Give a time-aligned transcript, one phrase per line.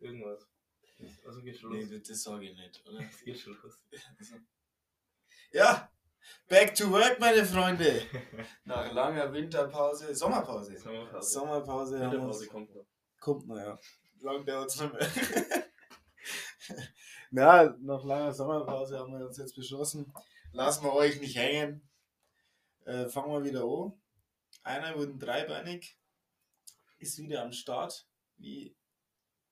[0.00, 0.46] Irgendwas.
[1.26, 1.90] Also geht schon Nee, los.
[1.90, 3.00] das, das sage ich nicht, oder?
[3.00, 3.78] Es geht schon los.
[5.54, 5.90] Ja,
[6.48, 8.06] back to work, meine Freunde.
[8.64, 10.78] Nach langer Winterpause, Sommerpause.
[10.78, 11.30] Sommerpause.
[11.30, 12.86] Sommerpause Winterpause kommt noch.
[13.20, 13.78] Kommt noch, ja.
[14.20, 15.08] Lang dauert es nicht mehr.
[17.30, 20.10] Na, nach langer Sommerpause haben wir uns jetzt beschlossen,
[20.52, 21.86] lassen wir euch nicht hängen.
[22.86, 23.92] Äh, fangen wir wieder an.
[24.62, 25.98] Einer wurden dreibeinig,
[26.98, 28.06] ist wieder am Start,
[28.42, 28.76] wie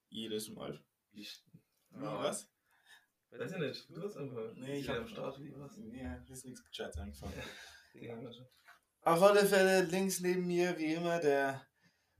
[0.09, 0.83] jedes Mal.
[1.13, 2.51] Wie, Wie, was?
[3.31, 3.89] Weiß ich nicht.
[3.91, 4.53] Du hast einfach.
[4.55, 5.79] Nee, ich bin hab am Start, wie was?
[5.93, 7.35] Ja, ist nichts Gescheites angefangen.
[9.03, 11.67] Auf alle Fälle links neben mir, wie immer, der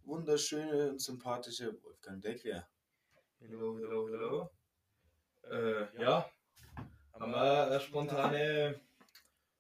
[0.05, 2.67] wunderschöne und sympathische Wolfgang Deckwehr.
[3.41, 4.51] Hallo, hallo, hallo.
[5.43, 6.31] Äh, ja.
[7.13, 8.81] Haben wir eine spontane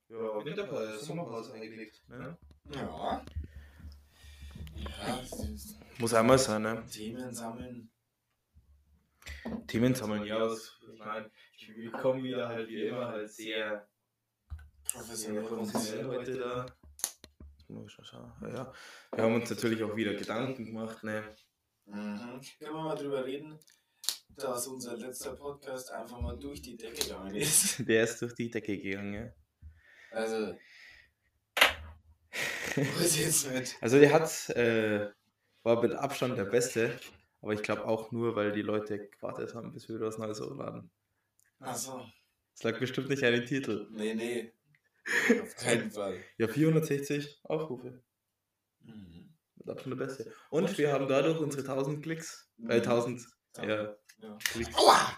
[0.09, 2.02] ja, Winterpause, Sommerpause eingelegt.
[2.09, 2.38] Ne?
[2.74, 3.24] Ja.
[4.80, 5.22] Ja,
[5.98, 6.84] Muss einmal sein, ne?
[6.90, 7.90] Themen sammeln.
[9.66, 11.30] Themen sammeln, ja, was, ich meine,
[11.74, 13.88] wir kommen wieder halt wie immer halt sehr,
[14.92, 15.45] Professionell.
[15.45, 16.66] professionell heute da.
[17.68, 18.72] Ja.
[19.14, 21.37] Wir haben uns natürlich auch wieder Gedanken gemacht, ne?
[21.87, 22.40] Mhm.
[22.59, 23.59] Können wir mal drüber reden,
[24.37, 27.78] dass unser letzter Podcast einfach mal durch die Decke gegangen ist.
[27.87, 29.32] Der ist durch die Decke gegangen, ja.
[30.10, 30.56] Also.
[32.76, 33.76] Was jetzt mit?
[33.80, 35.10] Also der hat, äh,
[35.63, 36.99] war mit Abstand der Beste,
[37.43, 40.40] aber ich glaube auch nur, weil die Leute gewartet haben, bis wir wieder was Neues
[40.40, 40.90] hochladen.
[41.60, 42.04] Achso.
[42.54, 43.88] Es lag bestimmt nicht an den Titel.
[43.93, 44.52] Nee, nee.
[45.43, 46.23] Auf keinen Fall.
[46.38, 48.02] Ja, 460 Aufrufe.
[48.80, 49.34] Mhm.
[49.57, 50.32] Mit Abstand der Beste.
[50.51, 53.27] Und wir haben dadurch unsere 1000 Klicks, äh, 1000,
[53.59, 53.65] ja,
[54.23, 54.38] Ja.
[54.45, 54.74] Klicks.
[54.77, 55.16] Aua!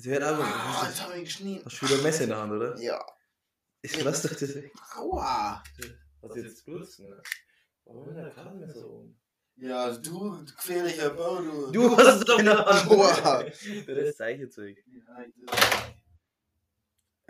[0.00, 1.62] Es wird aber, Ah, hast jetzt habe ich geschnien.
[1.64, 2.76] du schon wieder Messe in der Hand, oder?
[2.80, 3.04] Ja.
[3.82, 4.72] Ich lass doch das weg.
[4.96, 5.62] Aua!
[6.20, 7.22] Was jetzt Blut, ne?
[7.84, 9.18] Warum der Kartenmesser oben?
[9.56, 11.70] Ja, du gefährlicher Bau, du.
[11.72, 12.90] Du hast doch eine Hand.
[12.90, 13.44] Aua.
[13.86, 14.76] Das Zeichenzeug.
[14.86, 15.34] Ja, ich-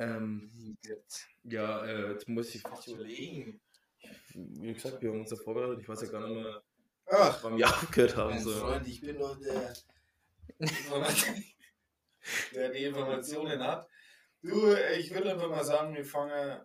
[0.00, 0.76] Ähm,
[1.44, 3.60] ja, äh, jetzt muss ich fast überlegen.
[4.34, 5.80] Wie gesagt, wir haben uns da vorbereitet.
[5.80, 6.62] Ich weiß ja gar nicht mehr,
[7.06, 8.30] Ach, wann wir aufgehört haben.
[8.30, 8.52] mein So.
[8.52, 9.74] Freund, ich bin doch der,
[12.54, 13.88] der die Informationen hat.
[14.42, 16.60] Du, ich würde einfach mal sagen, wir fangen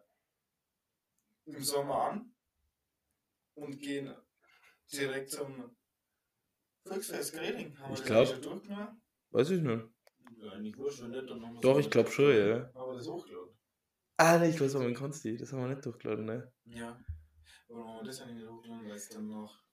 [1.45, 2.33] im Sommer an
[3.55, 4.13] und gehen
[4.91, 5.75] direkt zum
[6.85, 7.77] Volksfest Greding.
[7.79, 9.01] Haben wir Ich das glaub- eigentlich schon durchgenommen?
[9.31, 9.85] Weiß ich nicht.
[10.37, 12.71] Ja, eigentlich wurscht, nicht, dann machen wir Doch, ich glaube schon, ja.
[12.73, 13.49] Haben wir das hochgeladen?
[14.17, 15.37] Ah, ne, ich weiß aber in Konsti.
[15.37, 16.53] Das haben wir nicht durchgeladen, ne?
[16.65, 16.99] Ja.
[17.67, 18.87] Warum haben wir das eigentlich nicht hochgeladen?
[18.87, 19.63] Weil es dann noch.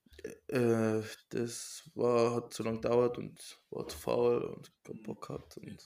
[0.48, 5.56] Äh, das war, hat zu lang gedauert und war zu faul und keinen Bock gehabt
[5.58, 5.78] und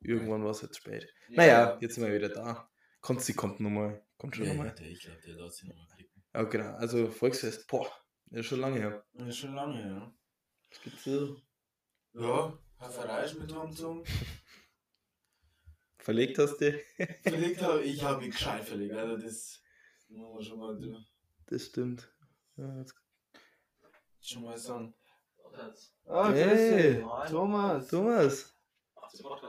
[0.00, 1.06] irgendwann war es jetzt spät.
[1.30, 2.70] Naja, jetzt sind wir wieder da.
[3.04, 4.02] Konsti kommt nochmal.
[4.16, 4.74] Kommt schon Ja, nochmal.
[4.74, 6.24] der, ich glaube, der darf sich nochmal klicken.
[6.34, 6.74] Ja, genau.
[6.76, 7.86] Also Volksfest, boah,
[8.30, 9.04] das ist schon lange her.
[9.12, 10.14] Das ist schon lange, ja.
[10.70, 11.28] Was gibt's da?
[12.18, 14.04] Ja, Hafferei ist mit umgezogen.
[15.98, 16.80] Verlegt hast du?
[17.22, 18.94] Verlegt habe ich, habe ich gescheit verlegt.
[18.94, 19.62] Also das
[20.08, 21.04] muss man schon mal,
[21.46, 22.10] Das stimmt.
[22.56, 22.94] Ja, jetzt
[24.22, 24.94] schon mal sagen.
[26.06, 26.94] Ah, Hey.
[26.94, 27.30] grüß dich.
[27.30, 27.88] Thomas.
[27.88, 28.50] Thomas.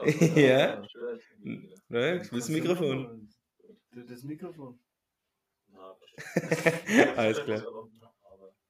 [0.36, 0.82] Ja?
[1.88, 3.28] Ne, du bist Mikrofon.
[4.04, 4.78] Das Mikrofon.
[7.16, 7.62] Alles klar.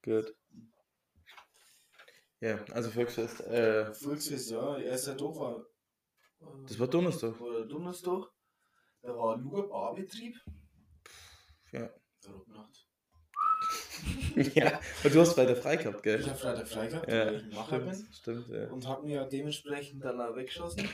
[0.02, 0.34] Gut.
[2.40, 3.40] Ja, also Volksfest.
[3.40, 5.66] Äh, Volksfest, ja, erster Tag war.
[6.68, 7.40] das war Donnerstag.
[7.40, 8.24] War der Donnerstag.
[9.02, 10.36] Da war nur Barbetrieb.
[11.72, 11.90] Ja.
[14.54, 14.80] Ja.
[15.02, 16.26] Und du hast Freitag frei gehabt, Ich gell?
[16.26, 17.94] habe Freitag frei gehabt, Ja, weil ich ein Macher bin.
[17.94, 18.68] stimmt, stimmt, ja.
[18.70, 20.86] Und habe mir ja dementsprechend dann auch weggeschossen.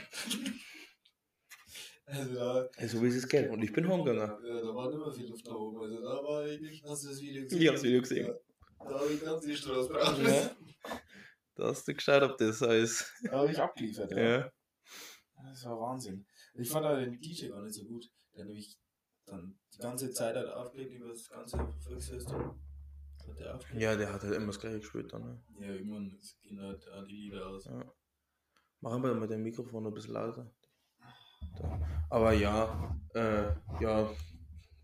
[2.05, 3.49] Also da, Also, wie ist es geht?
[3.49, 4.21] Und ich bin heimgegangen.
[4.45, 5.81] ja, da war nicht mehr viel Luft nach oben.
[5.81, 7.61] Also da war eigentlich, hast du das Video gesehen?
[7.61, 8.27] Ich hab's Video gesehen.
[8.27, 10.17] Ja, da habe ich ganz die Straße braucht.
[10.19, 10.51] Ja.
[11.55, 13.11] Da hast du geschaut, ob das alles.
[13.23, 14.17] Da habe ich abgeliefert, ja.
[14.17, 14.51] Ja.
[15.49, 16.25] Das war Wahnsinn.
[16.55, 18.09] Ich fand auch den DJ gar nicht so gut.
[18.35, 18.77] Der nämlich
[19.25, 22.33] dann die ganze Zeit hat aufgelegt über das ganze Volksfest.
[22.33, 23.81] Hat der aufgelegt?
[23.81, 25.23] Ja, der hat halt immer das gleiche gespielt dann.
[25.23, 25.43] Ne?
[25.59, 27.65] Ja, irgendwann gehen halt auch die Lieder aus.
[27.65, 27.93] Ja.
[28.81, 30.51] Machen wir mal dein Mikrofon ein bisschen lauter.
[31.57, 31.79] Da.
[32.09, 33.43] Aber ja, äh,
[33.81, 34.09] ja,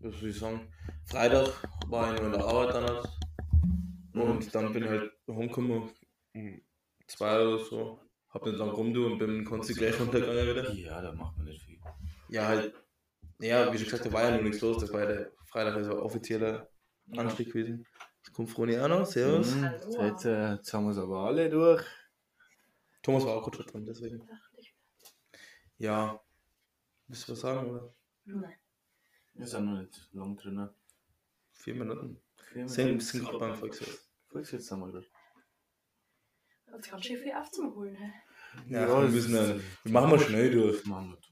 [0.00, 0.68] was soll ich sagen?
[1.06, 1.48] Freitag
[1.88, 3.08] war ich noch in der Arbeit dann halt.
[4.14, 5.90] Und dann bin ich halt heimgekommen
[6.34, 6.60] um
[7.06, 8.00] zwei oder so.
[8.30, 10.72] Hab nicht lang rum und bin konntest gleich runtergegangen wieder.
[10.72, 11.80] Ja, da macht man nicht viel.
[12.28, 12.74] Ja, halt.
[13.40, 14.78] Ja, wie schon gesagt, da war ja noch nichts los.
[14.78, 16.68] Das war ja der Freitag also offizieller
[17.16, 17.86] Anstieg gewesen.
[18.18, 19.06] Jetzt kommt Froni auch noch.
[19.06, 19.54] Servus.
[19.54, 19.70] Mhm.
[20.00, 21.84] Jetzt, äh, jetzt haben wir es aber alle durch.
[23.02, 24.28] Thomas war auch gut drin, deswegen.
[25.78, 26.20] Ja.
[27.10, 27.92] Willst du was sagen, oder?
[29.34, 30.54] Wir sind noch nicht lang drin.
[30.54, 30.72] ne?
[31.52, 32.22] Vier Minuten.
[32.52, 33.04] Vier Sind, Minuten.
[33.04, 34.12] sind gerade beim Volksfest.
[34.28, 35.10] Volksfest haben wir durch.
[36.70, 37.96] Hat ganz schön viel aufzuholen.
[37.96, 38.12] hä?
[38.68, 40.84] Ja, wir müssen dann, wir machen mal schnell durch.
[40.86, 41.30] Machen wir durch.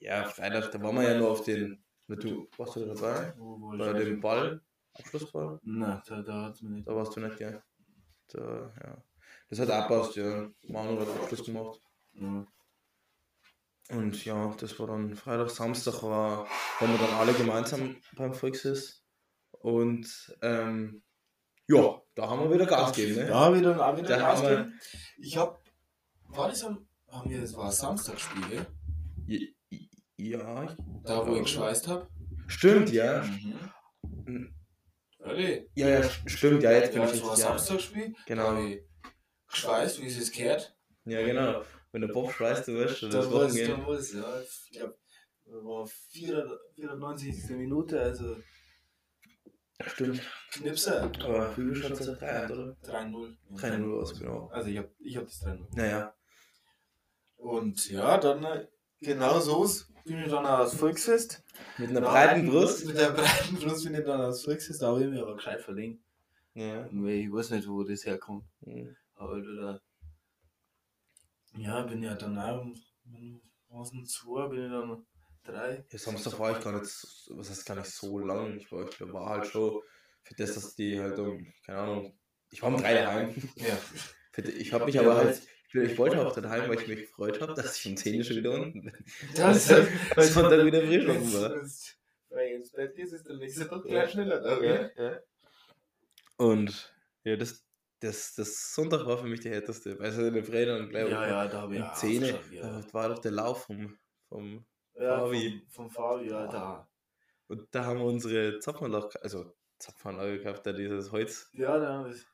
[0.00, 3.34] Ja, Freitag, da waren wir ja nur auf den, na, du, warst du dabei?
[3.76, 4.62] Bei dem Ball,
[4.94, 5.60] Abschlussball?
[5.62, 6.88] Nein, da, da hat es mir nicht.
[6.88, 7.62] Da warst du nicht, gell?
[8.28, 9.04] Da, ja.
[9.50, 10.50] Das hat auch passt, ja.
[10.68, 11.82] Manu hat Abschluss gemacht.
[12.14, 12.46] Ja.
[13.90, 16.46] Und ja, das war dann Freitag, Samstag war,
[16.80, 19.02] waren wir dann alle gemeinsam beim Volksfest.
[19.50, 20.06] Und
[20.42, 21.02] ähm,
[21.68, 23.28] ja, da haben wir wieder Gas gegeben, ne?
[23.28, 24.80] Ja, wieder, auch wieder Da Gas haben wir- geben.
[25.18, 25.62] Ich hab,
[26.28, 27.70] war das am, haben wir, das war
[29.70, 29.88] i-
[30.18, 32.08] Ja, ich- Da, wo ich geschweißt hab.
[32.46, 33.22] stimmt, ja.
[34.02, 34.54] Mhm.
[35.74, 37.48] Ja, ja, st- stimmt, ja, jetzt bin Ja, ich das war richtig, ja.
[37.58, 38.14] Samstagsspiel.
[38.26, 38.42] Genau.
[38.44, 38.82] Da hab ich
[39.48, 40.76] geschweißt, wie es es gehört.
[41.04, 41.62] Ja, genau.
[41.92, 43.76] Wenn der Bob schweißt, du weißt schon, das Da Wochenende.
[43.76, 44.40] da war es, ja.
[44.40, 44.98] Ich glaube,
[45.46, 46.64] da war 94.
[46.74, 47.50] 94.
[47.56, 48.36] Minute, also.
[49.86, 50.20] Stimmt.
[50.52, 51.02] Knipse.
[51.02, 52.06] Aber wie viel stand es?
[52.06, 52.76] 3 oder?
[52.84, 53.36] 3-0.
[53.54, 54.48] 3-0 war es, genau.
[54.48, 55.66] Also, ich hab, ich hab das drin.
[55.72, 56.14] Naja.
[57.36, 58.66] Und ja, dann äh,
[59.00, 59.64] genau so
[60.04, 61.44] bin ich dann aus Volksfest.
[61.78, 62.84] Mit einer breiten Brust.
[62.86, 64.82] Mit der breiten Brust bin ich dann aus Volksfest.
[64.82, 66.02] Da habe ich mir aber Gescheit verlinkt.
[66.54, 66.86] Ja.
[66.86, 68.44] Ich weiß nicht, wo das herkommt.
[68.62, 68.96] Mhm.
[69.14, 69.80] Aber wieder.
[71.58, 72.66] Ja, bin ja dann auch
[73.70, 75.06] Was denn zwei, bin ich dann
[75.44, 75.84] drei.
[75.90, 78.56] Ja, Samstag war ich gar nicht, so- was heißt gar nicht so lang.
[78.56, 79.82] Ich war, ich war halt schon
[80.22, 82.18] für das, dass die halt um, keine Ahnung,
[82.50, 83.34] ich war um drei daheim.
[83.56, 83.78] Ja.
[84.56, 87.76] Ich habe mich aber halt, ich, wollte auch daheim, weil ich mich gefreut habe, dass
[87.76, 89.04] ich um 10 Uhr schon wieder unten bin.
[89.34, 91.66] Das, Weil es dann wieder frisch offen war.
[92.28, 95.18] Weil ins Bett gehst, ist der nächste doch gleich schneller da, ja.
[96.36, 96.94] Und
[97.24, 97.64] ja, das,
[98.00, 99.98] das, das Sonntag war für mich der härteste.
[99.98, 102.34] Weißt du, in der Freitag und gleich Ja, ja, da habe ich auch 10 Uhr,
[102.34, 102.80] aufgeschaut, ja.
[102.80, 103.98] da war doch der Lauf vom,
[104.28, 104.64] vom
[104.94, 105.62] Ja, Fabi.
[105.68, 106.88] Vom, vom Fabi, ja, da.
[107.48, 112.04] und da haben wir unsere Zapfanlage, also Zapfanlage gehabt, da dieses Holz, Ja, da haben
[112.06, 112.26] wir es.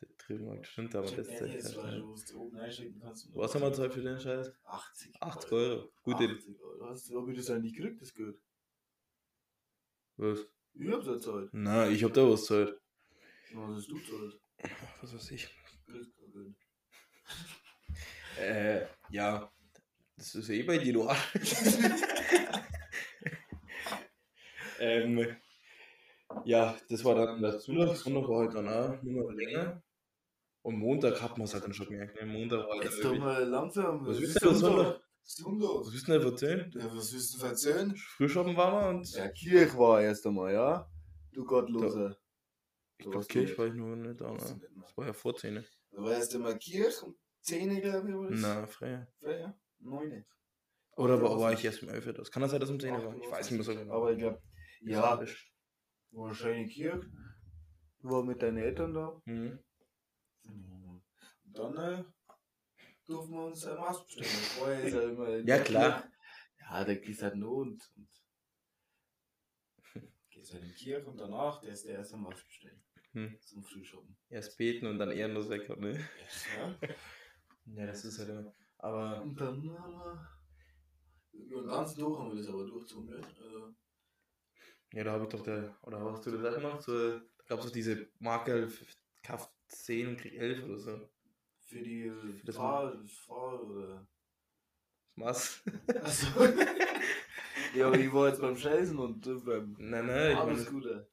[0.00, 1.76] da drüben mal gestimmt, aber das ist
[3.00, 3.28] kannst.
[3.34, 4.52] Was haben wir Zeit für den Scheiß?
[4.64, 5.22] 80.
[5.22, 5.92] 80 Euro.
[6.02, 6.90] Gute 80 Euro.
[6.90, 8.36] Hast du, ob ich das eigentlich gekriegt, das Geld?
[10.16, 10.46] Was?
[10.74, 11.48] Ich hab's ja Zeit.
[11.52, 12.74] Na, ich hab da was Zeit.
[13.54, 14.40] Was hast du Zeit?
[15.00, 15.48] Was weiß ich.
[18.38, 19.52] Äh, ja.
[20.16, 21.32] Das ist eh bei dir, du Arsch.
[24.80, 25.36] ähm,
[26.44, 27.96] ja, das war dann der Sonntag.
[27.96, 29.82] Sonntag war halt dann auch nur noch länger.
[30.62, 32.20] Und Montag hat man es halt dann schon gemerkt.
[32.20, 32.26] Ne?
[32.26, 34.06] Montag war halt Jetzt doch mal langsam.
[34.06, 35.00] Was ist denn Sonntag?
[35.22, 35.68] Sonntag.
[35.68, 36.70] Was willst du denn erzählen?
[36.74, 37.96] Ja, was willst du erzählen?
[37.96, 39.10] Frühschoppen waren wir und.
[39.12, 40.90] Ja, Kirch war erst einmal, ja?
[41.32, 42.16] Du Gottloser.
[43.00, 44.30] Ich glaube, Kirch war ich nur nicht da.
[44.30, 44.68] Warst du Ne?
[44.82, 45.64] Das war ja vor 10.
[45.90, 48.40] Da war erst einmal Kirch um 10 glaube ich, das?
[48.40, 49.06] Na, frei.
[49.20, 49.58] Freier?
[49.78, 50.24] 9.
[50.96, 52.22] Oder war, war ich erst um 11 Uhr da?
[52.22, 53.16] Es kann das sein, dass es um 10 Uhr war?
[53.16, 53.94] Ich weiß nicht mehr so genau.
[53.94, 54.42] Aber ich glaube,
[54.82, 55.24] ja,
[56.10, 57.06] wahrscheinlich Kirch.
[58.02, 59.20] War mit deinen Eltern da.
[59.24, 59.58] Mhm.
[60.42, 61.02] Und
[61.44, 62.04] dann äh,
[63.06, 64.26] durften wir uns ein Maß bestellen.
[64.26, 66.04] Vorher ist ja immer in Ja, klar.
[66.60, 67.90] Ja, da gehst halt nur und.
[67.96, 68.08] und
[70.30, 72.82] Gehst halt in die Kirche und danach, der ist der erste Maß bestellen.
[73.12, 73.36] Hm.
[73.40, 74.16] zum Frühschoppen.
[74.28, 75.98] Erst beten und dann ehrenlos weg, ne?
[76.56, 76.74] Ja.
[77.76, 78.52] Ja, das ist halt immer.
[78.78, 79.22] Aber.
[79.22, 80.28] Und dann haben wir.
[81.66, 83.14] Ganzen Tag haben wir das aber durchgezogen?
[83.14, 83.74] Also,
[84.92, 85.76] Ja, da habe ich doch der.
[85.82, 86.82] Oder hast du das auch gemacht?
[86.82, 88.68] So, da gab es doch diese Marke
[89.22, 91.08] Kauf 10 und Krieg 11 oder so.
[91.66, 92.12] für die
[92.44, 92.92] das Fahr,
[93.26, 94.06] Fahr oder.
[95.16, 95.62] Was?
[96.02, 96.26] Achso.
[97.76, 99.76] ja, aber ich war jetzt beim Scheißen und äh, beim.
[99.78, 101.06] Nein, nein, ich meine.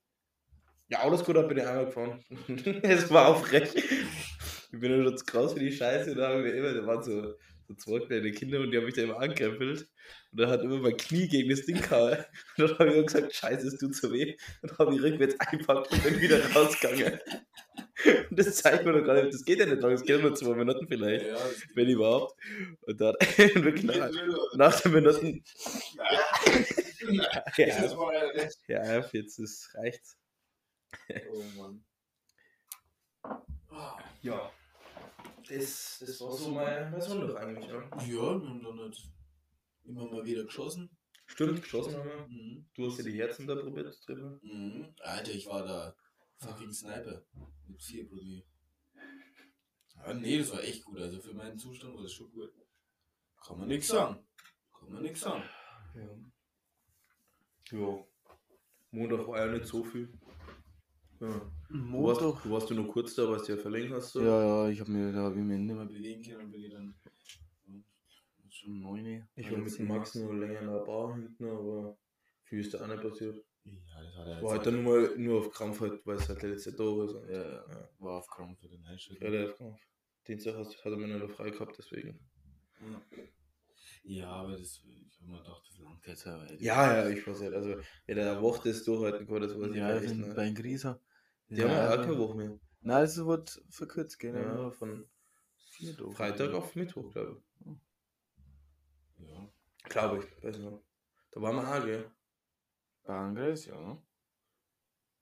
[0.89, 2.23] Ja, Autoscooter bin ich einmal gefahren.
[2.83, 3.75] es war auch frech.
[3.75, 6.15] Ich bin schon zu krass für die Scheiße.
[6.15, 7.35] Da haben wir immer, da waren so,
[7.67, 9.89] so zwei kleine Kinder und die haben mich da immer angekrempelt.
[10.31, 12.17] Und da hat immer mein Knie gegen das Ding gehauen.
[12.57, 14.37] Und dann habe ich immer gesagt, Scheiße, es tut so weh.
[14.61, 17.19] Dann habe ich rückwärts eingepackt und dann wieder rausgegangen.
[18.29, 20.35] Und das zeigt mir doch gar nicht, das geht ja nicht lang, das geht nur
[20.35, 21.37] zwei Minuten vielleicht, Ja,
[21.73, 22.39] wenn überhaupt.
[22.81, 23.15] Und dann
[23.55, 24.09] wirklich nach,
[24.55, 25.43] nach den Minuten,
[27.17, 27.77] ja, ja
[28.67, 30.17] ja, jetzt ist, reicht's.
[31.31, 31.83] Oh Mann.
[34.21, 34.51] Ja.
[35.47, 37.81] Das, das war so mein, Sonntag eigentlich, ja.
[37.81, 39.09] Ja, wir haben dann halt
[39.85, 40.89] immer mal wieder geschossen.
[41.25, 42.27] Stimmt, geschossen haben wir.
[42.27, 42.65] Mhm.
[42.73, 44.39] Du hast ja die Herzen da probiert drüber.
[44.41, 44.93] Mhm.
[44.99, 45.95] Alter, ich war da
[46.37, 47.23] fucking Sniper.
[47.67, 48.43] Mit 4 Promille.
[49.95, 50.99] Ja, nee, das war echt gut.
[50.99, 52.53] Also für meinen Zustand war das schon gut.
[53.45, 54.25] Kann man nix sagen.
[54.77, 55.43] Kann man nix sagen.
[55.95, 57.77] Ja.
[57.77, 58.05] Ja.
[58.91, 60.11] Montag war ja nicht so viel.
[61.19, 61.51] Ja.
[61.69, 64.11] Du warst, du warst ja nur kurz da, weil du ja verlängert hast.
[64.11, 64.21] So.
[64.21, 66.63] Ja, ja, ich hab mir da hab ich mir nicht mehr bewegen kann, dann bin
[66.63, 66.95] ich dann.
[68.49, 69.27] schon neun.
[69.35, 71.97] Ich war mit Max nur länger in der Bar hinten, aber
[72.43, 73.43] viel ist da auch nicht passiert.
[73.65, 76.49] Ja, das hat er War halt dann nur, nur auf Krampf, weil es halt der
[76.49, 77.13] letzte Tor ist.
[77.13, 77.65] Und Ja, ja.
[77.67, 77.89] Ja.
[77.99, 79.21] War auf Krampf für den Heilschritt.
[79.21, 79.81] Relativ Krampf.
[80.27, 82.19] Dienstag hat, hat er mir noch frei gehabt, deswegen.
[82.81, 83.01] Ja.
[84.03, 86.61] Ja, aber das, ich habe mir gedacht, das langt jetzt aber.
[86.61, 87.53] Ja, ja, ich weiß nicht.
[87.53, 90.35] Also, wenn er eine Woche das durchhalten kann, das weiß ich ja, ja, sind nicht.
[90.35, 91.01] bei den Grieser.
[91.49, 92.59] Die haben ja auch keine Woche mehr.
[92.81, 94.35] Nein, das wird verkürzt, gell?
[94.35, 95.09] Ja, von.
[96.13, 97.41] Freitag auf Mittwoch, glaube
[99.19, 99.49] Ja.
[99.77, 99.83] ich.
[99.83, 100.71] Glaube ich, weiß nicht.
[101.31, 102.11] Da waren wir auch, gell?
[103.03, 103.79] Barngräs, ja.
[103.79, 104.01] ne?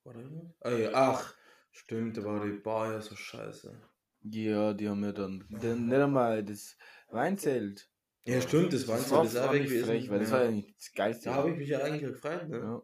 [0.03, 0.21] War da?
[0.61, 1.35] Ah, ja, ach,
[1.71, 3.79] stimmt, da war die Bar ja so scheiße.
[4.21, 6.77] Ja, die haben ja dann, dann nicht einmal das
[7.09, 7.89] Weinzelt.
[8.23, 10.09] Ja, stimmt, das so, das ist auch weg nicht frech, gewesen.
[10.11, 11.25] weil das war ja nicht das Geilste.
[11.29, 12.57] Da habe ich mich ja eigentlich gefreut, ne?
[12.57, 12.81] Ja.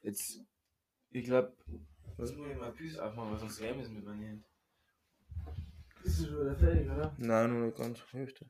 [0.00, 0.40] Jetzt,
[1.10, 1.54] ich glaube,
[2.18, 4.44] das muss ich mal Büß aufmachen, weil sonst wärme es mit meinen Händen.
[6.02, 7.14] Bist du schon wieder fertig, oder?
[7.18, 8.00] Nein, nur ganz.
[8.12, 8.46] Hälfte.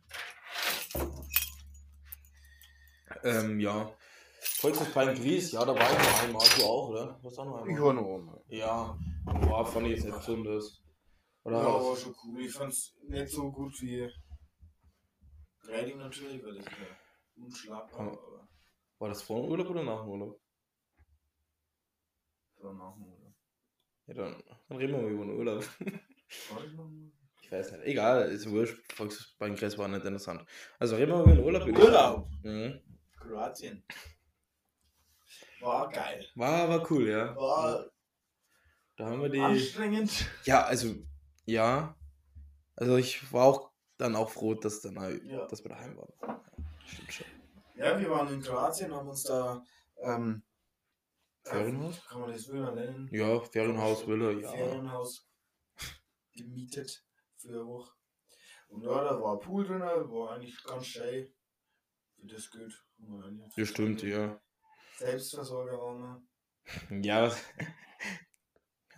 [3.25, 3.93] Ähm, ja.
[4.41, 7.19] Volksfest Gries, ja, da war ich noch einmal, du auch, oder?
[7.23, 7.75] Was auch noch einmal?
[7.75, 8.45] Ich war noch einmal.
[8.49, 10.81] Ja, war fand ich jetzt nicht besonders.
[11.43, 11.85] Oder Ja, was?
[11.85, 12.41] war schon cool.
[12.43, 14.09] Ich fand's nicht so gut wie
[15.63, 18.49] Grading natürlich, weil das ist ja unschlagbar, aber
[18.99, 20.41] War das vor dem Urlaub oder nach dem Urlaub?
[22.55, 23.18] das war nach dem Urlaub.
[24.09, 25.65] Ja, dann, dann reden wir mal über den Urlaub.
[27.41, 27.85] Ich weiß nicht.
[27.85, 28.77] Egal, ist wurscht.
[28.93, 30.45] Volksfest war nicht interessant.
[30.79, 31.67] Also reden wir über den Urlaub.
[31.69, 32.29] Urlaub?
[32.43, 32.81] Mhm.
[33.19, 33.83] Kroatien.
[35.61, 36.27] War geil.
[36.35, 37.35] War, war cool, ja.
[37.37, 37.87] War
[38.97, 39.41] Da haben wir die.
[39.41, 40.27] anstrengend.
[40.45, 40.95] Ja, also,
[41.47, 41.97] ja.
[42.77, 44.95] Also ich war auch dann auch froh, dass, dann,
[45.27, 45.47] Ja.
[45.47, 46.41] dass wir daheim waren.
[46.87, 47.27] Stimmt schon.
[47.77, 49.65] Ja, wir waren in Kroatien, haben uns da
[50.03, 50.43] ähm,
[51.49, 52.07] Ferienhaus?
[52.07, 53.09] Kann man das Villa nennen?
[53.13, 54.51] Ja, Ferienhaus, Villa, ja.
[54.51, 55.29] Ferienhaus
[56.33, 57.05] gemietet
[57.37, 57.93] für eine Woche.
[58.69, 61.27] Und ja, da war ein Pool drin, war eigentlich ganz schön.
[62.17, 64.41] Für das eigentlich Ja, stimmt, ja.
[64.97, 66.23] Selbstversorger waren wir.
[67.03, 67.35] Ja.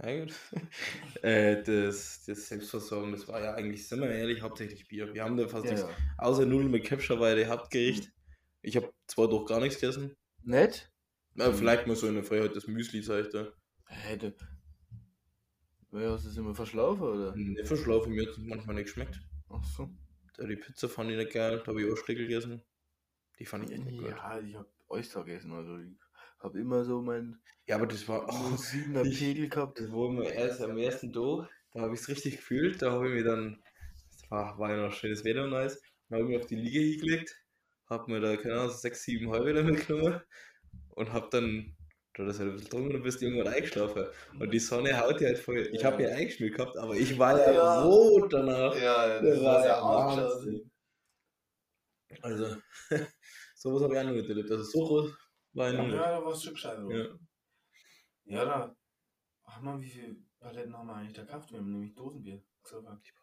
[0.02, 0.34] Ja, gut.
[1.22, 5.12] äh, das, das Selbstversorgen, das war ja eigentlich, sind wir ehrlich, hauptsächlich Bier.
[5.12, 5.84] Wir haben da fast nichts,
[6.18, 8.10] außer Nudeln mit Capture Hauptgericht.
[8.62, 10.16] Ich habe zwar doch gar nichts gegessen.
[10.42, 10.90] Nett?
[11.40, 13.52] Äh, vielleicht mal so in der Freiheit das Müsli, sag ich da.
[15.92, 17.34] Wer hast du das immer verschlafen, oder?
[17.36, 19.20] Ne, verschlafen mir hat es manchmal nicht geschmeckt.
[19.48, 19.90] Ach so.
[20.36, 22.62] Da die Pizza fand ich nicht geil, da habe ich auch Stickel gegessen.
[23.38, 24.10] Die fand ich echt nicht gut.
[24.10, 25.90] Ja, ich hab Oyster gegessen, also ich
[26.38, 28.26] hab immer so meinen Ja, aber das war.
[28.28, 29.80] Oh, 7er ich- Pegel gehabt.
[29.80, 32.80] das war mir erst am ersten Tag, da habe ich es richtig gefühlt.
[32.80, 33.60] Da habe ich mir dann.
[34.12, 35.82] Das war, war ja noch schönes Wetter und alles.
[36.08, 37.34] Dann habe ich mich auf die Liege hingelegt,
[37.88, 40.20] habe mir da, keine Ahnung, so sechs, sieben halbe damit mitgenommen
[40.90, 41.76] und habe dann.
[42.14, 44.04] Da das halt ein bisschen getrunken und bist irgendwann eingeschlafen.
[44.38, 45.70] Und die Sonne haut dir halt voll.
[45.72, 47.82] Ich habe mir eingeschmiert gehabt, aber ich war ja, Ja.
[47.84, 48.74] rot danach.
[48.74, 50.70] Ja, Das war ja Wahnsinn.
[52.20, 52.56] Also,
[53.54, 54.50] sowas habe ich auch noch nicht erlebt.
[54.50, 55.16] Also, so rot
[55.52, 55.94] war ich noch nicht.
[55.94, 56.78] Ja, da warst du schon gescheit?
[56.90, 57.18] Ja.
[58.24, 58.76] Ja, da
[59.44, 61.52] haben wir, wie viele Paletten haben wir eigentlich da gekauft?
[61.52, 62.42] Wir haben nämlich Dosenbier.
[62.64, 63.14] Ich weiß nicht.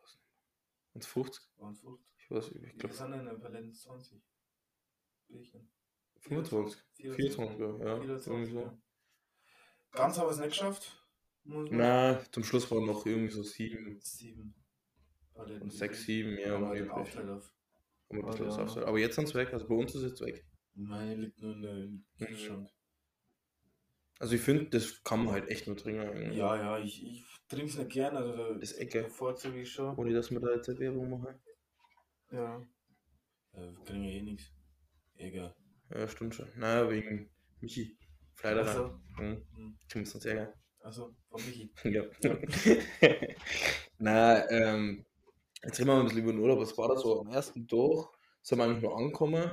[0.93, 1.43] Und 50?
[1.57, 2.07] Waren 50.
[2.17, 4.21] Ich weiß nicht, ich Wir glaube sind in den Paletten 20.
[5.27, 5.69] Bierchen.
[6.21, 6.81] 25.
[6.95, 7.65] 24, ja.
[7.85, 7.99] ja.
[7.99, 8.59] 24, irgendwie so.
[8.59, 8.77] ja.
[9.91, 11.03] Ganz haben wir es nicht geschafft.
[11.43, 14.53] Na, zum Schluss waren noch irgendwie so 7 Sieben
[15.33, 15.63] Paletten.
[15.63, 17.15] und 6, 7, ja, auf.
[17.15, 17.41] Haben
[18.09, 18.77] wir ein bisschen was.
[18.77, 20.45] Aber jetzt sind sie weg, also bei uns ist jetzt weg.
[20.73, 22.69] Meine liegt nur in der im Kühlschrank.
[24.19, 26.33] Also ich finde, das kann man halt echt nur trinken.
[26.33, 29.03] Ja, ja, ich, ich trinke es nicht gern, also da Das ist Ecke.
[29.03, 29.95] bevorzuge ich schon.
[29.95, 31.39] Ohne dass wir da jetzt Werbung machen.
[32.31, 32.61] Ja.
[33.53, 34.51] Wir kriegen ja eh nichts.
[35.15, 35.55] Egal.
[35.93, 36.47] Ja, stimmt schon.
[36.55, 37.29] Naja, wegen
[37.61, 37.97] Michi.
[38.35, 38.67] Fleiderer.
[38.69, 39.45] Achso, Mhm.
[39.55, 39.77] Hm.
[39.89, 40.53] Kriegen uns sehr gerne.
[40.81, 41.71] also von Michi.
[41.83, 42.03] Ja.
[43.97, 45.05] Na, ähm,
[45.63, 46.59] jetzt reden wir mal ein bisschen über den Urlaub.
[46.59, 48.09] Was war das so am ersten Tag?
[48.43, 49.51] Sind wir eigentlich nur angekommen?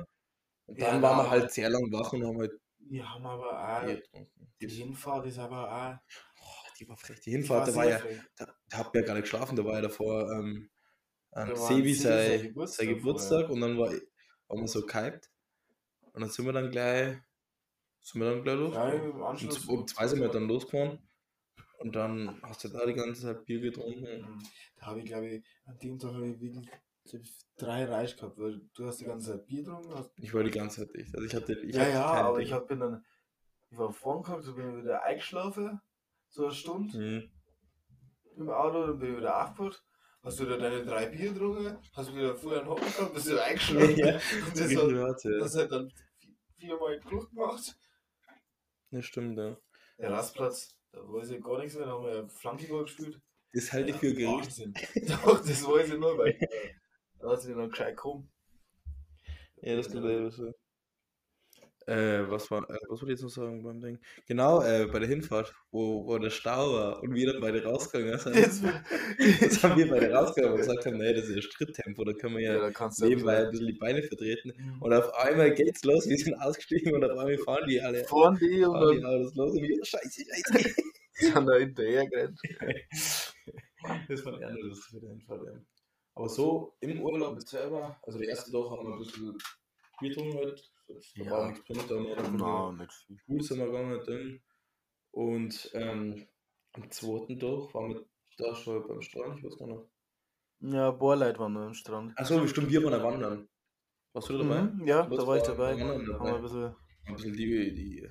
[0.67, 3.79] Und dann Ja, waren wir halt sehr lang wach und haben halt Wir haben aber
[3.81, 3.85] auch.
[3.85, 4.53] Getrunken.
[4.61, 5.95] Die Hinfahrt ist aber auch.
[6.41, 7.19] Oh, die war frech.
[7.21, 8.19] Die Hinfahrt, da war ja, frech.
[8.37, 10.69] da, da habt ihr ja gar nicht geschlafen, da war ja davor ähm,
[11.35, 15.29] ähm, Sebi Sebi sein, sein sein Geburtstag Geburtstag, und dann war, waren wir so gehypt.
[16.15, 17.17] Und dann sind wir dann gleich,
[18.01, 18.73] sind wir dann gleich los.
[18.75, 19.65] Ja, im um, Anschluss.
[19.65, 20.99] um zwei sind wir dann losgefahren.
[21.79, 24.21] Und dann hast du da die ganze Zeit Bier getrunken.
[24.21, 24.43] Mhm.
[24.77, 26.69] Da habe ich, glaube ich, an dem Tag habe ich wirklich
[27.57, 29.93] drei Reis gehabt, weil du hast die ganze Zeit Bier getrunken.
[29.93, 31.13] Hast Ich war die ganze Zeit dicht.
[31.13, 32.47] Also ich hatte, ich ja, hatte ja, aber Ding.
[32.47, 33.05] ich hab, bin dann.
[33.69, 35.81] Ich war vorn gehabt, so bin ich wieder eingeschlafen.
[36.29, 37.29] So eine Stunde Mhm.
[38.37, 39.83] im Auto, dann bin ich wieder aufgewacht.
[40.23, 41.77] Hast du da deine drei Bier getrunken?
[41.93, 43.95] Hast du wieder vorher einen Hocken gehabt, bist du eingeschlafen?
[43.97, 45.91] Ja, Und das hat, das hat dann
[46.65, 47.77] viermal Klucht gemacht.
[48.91, 49.57] Ja, stimmt, ja.
[49.97, 53.21] Der Rastplatz, da weiß ich gar nichts mehr, da haben wir ja Flankyball gespielt.
[53.53, 54.15] Das halte ich für.
[54.15, 54.73] Wahnsinn.
[55.07, 56.37] Doch, das weiß ich nur, weil
[57.19, 58.31] da hat sie dann gescheit gekommen.
[59.61, 60.53] Ja, das tut er so.
[61.87, 63.99] Äh, was war, äh, was wollte ich jetzt noch sagen beim Ding?
[64.27, 68.17] Genau, äh, bei der Hinfahrt, wo, wo der Stau war und wir dann beide rausgegangen
[68.19, 68.35] sind.
[68.35, 68.63] Jetzt,
[69.41, 72.37] Das haben wir beide rausgegangen und gesagt haben, nee, das ist ja Schritttempo, da können
[72.37, 74.53] wir ja, du nebenbei ein bisschen die Beine vertreten.
[74.79, 78.03] Und auf einmal geht's los, wir sind ausgestiegen und auf einmal fahren die alle.
[78.05, 80.75] fahren die und Fahren die dann Autos los und wir, scheiße, scheiße.
[81.13, 82.39] sind da hinterher gerannt.
[84.09, 85.61] Das war eher nur das für den Hinfahrt, ja.
[86.15, 89.37] Aber so im Urlaub selber, also die erste Woche haben wir ein bisschen
[89.99, 90.71] Bier getrunken halt.
[90.87, 91.31] Da Ja.
[91.31, 93.17] war nichts drin, da haben wir Nein, nicht viel.
[93.25, 94.41] Pool sind wir gegangen dann.
[95.11, 96.27] Und ähm,
[96.73, 98.05] am zweiten Tag waren wir
[98.37, 99.89] da schon beim Strand, ich weiß gar nicht.
[100.59, 102.17] Ja, Leute waren noch am Strand.
[102.17, 103.47] Achso, stimmt, wir waren da wandern.
[104.13, 104.61] Warst du dabei?
[104.63, 105.77] Mhm, ja, da war ich war- dabei.
[105.79, 106.75] war Haben wir ein bisschen,
[107.05, 108.07] Ein bisschen die, die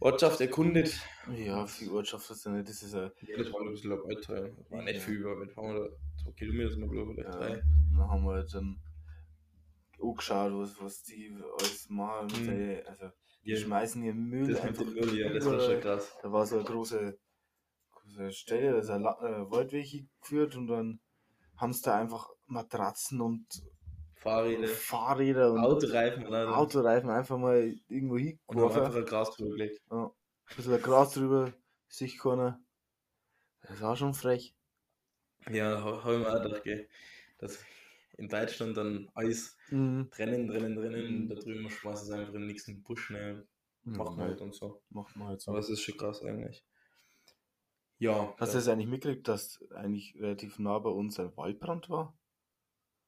[0.00, 0.98] Ortschaft erkundet.
[1.36, 4.14] ja, viel Ortschaft ist ja nicht, das ist ja, Ja, das war ein bisschen dabei
[4.14, 4.50] teuer.
[4.70, 5.88] War nicht viel, aber wir da
[6.22, 7.54] zwei Kilometer sind wir, glaube ich, vielleicht ja drei.
[7.96, 8.80] dann haben wir halt dann
[10.02, 12.28] angeschaut, was, was die alles machen.
[12.46, 12.82] Mhm.
[12.86, 13.10] Also,
[13.44, 13.56] die Ja.
[13.56, 16.16] schmeißen ihren Müll Das mit einfach dem Müll, ja, das war schon krass.
[16.22, 17.18] Da war so eine große,
[17.92, 21.00] große Stelle, da ist ein äh, Waldweg geführt und dann
[21.56, 23.46] haben sie da einfach Matratzen und
[24.14, 26.54] Fahrräder, Fahrräder und Autoreifen, alles.
[26.54, 28.82] Autoreifen einfach mal irgendwo Und haben hingeworfen.
[28.84, 29.80] einfach ein Gras drüber gelegt.
[29.90, 30.10] Ein
[30.56, 31.52] bisschen Gras drüber,
[31.88, 32.60] sich keiner.
[33.62, 34.54] Das war schon frech.
[35.50, 36.88] Ja, habe hab ich mir auch gedacht, gell.
[37.38, 37.58] Dass
[38.20, 40.10] in Deutschland dann Eis Mhm.
[40.10, 43.48] trennen, trennen, trennen, da drüben schmeißen sie einfach in den nächsten Busch schnell,
[43.84, 44.20] machen Mhm.
[44.20, 44.82] halt und so.
[44.90, 45.50] Macht man halt so.
[45.50, 46.64] Aber es ist schon krass eigentlich.
[47.98, 51.88] Ja, Hast du ja, das eigentlich mitgekriegt, dass eigentlich relativ nah bei uns ein Waldbrand
[51.90, 52.12] war?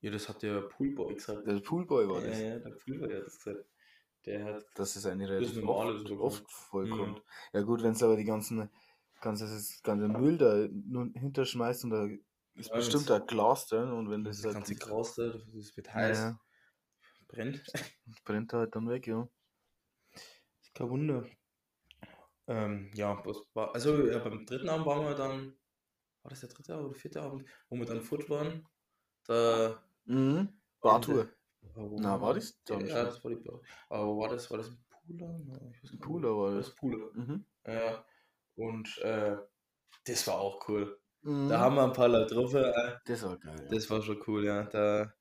[0.00, 1.47] ja, das hat der Poolboy gesagt.
[1.47, 2.42] Der Poolboy war ja, das.
[2.42, 3.66] ja, der Poolboy hat das gesagt.
[4.26, 7.23] Der hat, eigentlich Das ist relativ normal, oft, oft vorkommt.
[7.52, 8.71] Ja gut, wenn es aber die ganzen,
[9.21, 9.47] ganze,
[9.83, 12.09] ganze Müll da nur hinterschmeißt und da
[12.54, 15.76] ist Ja, bestimmt ein Glas drin und wenn das das, ganze halt Gras da, das
[15.76, 16.40] wird heiß, ja,
[17.28, 17.62] brennt.
[18.25, 19.28] brennt halt dann weg, ja.
[20.62, 21.25] Ist kein Wunder.
[22.49, 25.56] Ähm, ja, was war, also ja, beim dritten Abend waren wir dann,
[26.23, 28.66] war das der dritte oder vierte Abend, wo wir dann fort waren?
[29.26, 29.82] Da.
[30.04, 30.61] Mhm.
[30.80, 31.28] Bartour.
[31.76, 33.60] Na, war das da Ja, das war die Bar.
[33.88, 36.36] Aber war das, war das ein Pooler?
[36.36, 36.67] War War das.
[36.67, 37.10] das Pooler?
[37.15, 37.45] Mhm.
[37.67, 38.04] Ja.
[38.56, 39.36] Und äh,
[40.04, 41.01] das war auch cool.
[41.23, 41.49] Mhm.
[41.49, 42.52] Da haben wir ein paar Leute drauf.
[43.04, 43.56] Das war geil.
[43.58, 43.69] Ja.
[43.69, 44.65] das war schon cool, ja.
[44.65, 45.13] Da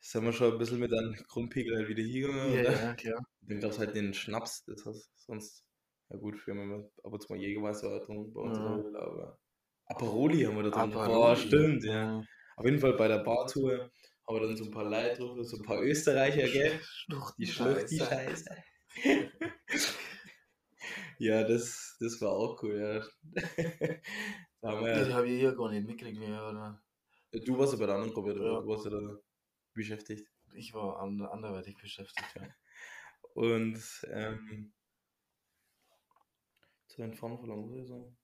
[0.00, 2.52] sind wir schon ein bisschen mit einem Grundpegel halt wieder hingegangen.
[2.54, 3.26] ja, und ja, klar.
[3.40, 5.64] Dann gab es halt den Schnaps, das heißt sonst,
[6.10, 8.76] ja gut, wir haben immer ab und zu mal Jägermeister getrunken bei uns Ja.
[8.76, 9.38] Höhle, aber
[9.86, 10.92] Aperoli haben wir da drin.
[10.92, 12.18] Boah, stimmt, ja.
[12.18, 12.26] Mhm.
[12.56, 13.90] Auf jeden Fall bei der Bartour
[14.26, 16.80] haben wir dann so ein paar Leute drauf, so ein paar Österreicher, gell?
[17.38, 18.56] Die schlucht die Scheiße.
[21.18, 23.00] ja, das, das war auch cool, ja.
[24.60, 26.18] da haben Das wir, habe ich hier gar nicht mitgekriegt.
[26.20, 26.82] Oder?
[27.32, 28.60] du warst ja bei der anderen Gruppe, Ja.
[28.60, 29.18] du warst ja da
[29.72, 30.28] beschäftigt.
[30.54, 32.34] Ich war an, anderweitig beschäftigt.
[32.36, 32.42] Ja.
[33.34, 33.80] Und,
[34.12, 34.72] ähm,
[36.86, 38.16] zu den Fahren verloren, muss ich sagen.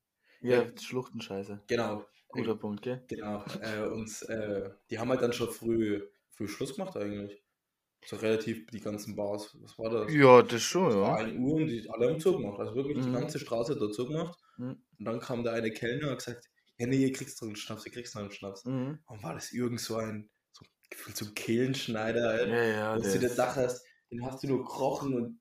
[0.42, 1.64] Ja, Schluchtenscheiße.
[1.66, 3.05] Genau, Guter Punkt, gell?
[3.09, 3.44] Genau.
[3.61, 7.42] Äh, und äh, die haben halt dann schon früh, früh Schluss gemacht eigentlich.
[8.06, 9.54] So relativ die ganzen Bars.
[9.60, 10.12] Was war das?
[10.14, 12.58] Ja, das schon, War 1 Uhr und die alle haben zugemacht.
[12.58, 13.12] Also wirklich die Mhm.
[13.14, 14.38] ganze Straße hat da zugemacht.
[14.56, 14.82] Mhm.
[14.98, 16.46] Und dann kam da eine Kellner und hat gesagt,
[16.78, 18.64] ja nee, ihr kriegst doch einen Schnaps, ihr kriegst noch einen Schnaps.
[18.64, 19.00] Mhm.
[19.06, 20.64] Und war das irgend so ein, so,
[21.14, 24.58] so ein Kehlenschneider, halt, Ja, ja, wo du dir das- hast, den hast du nur
[24.58, 25.40] gekrochen und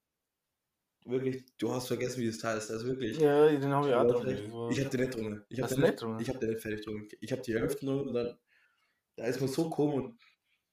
[1.05, 2.69] wirklich, du hast vergessen, wie das heißt.
[2.71, 3.17] Also wirklich.
[3.19, 4.51] Ja, den habe ich auch Ja, getrunken.
[4.69, 5.45] Das Ich hab den nicht getrunken.
[5.49, 6.21] Ich hab den nicht getrunken?
[6.21, 7.07] Ich hab den nicht fertig getrunken.
[7.21, 8.37] Ich hab die Hälfte nur und dann.
[9.15, 9.95] Da ist man so komisch.
[10.05, 10.19] und-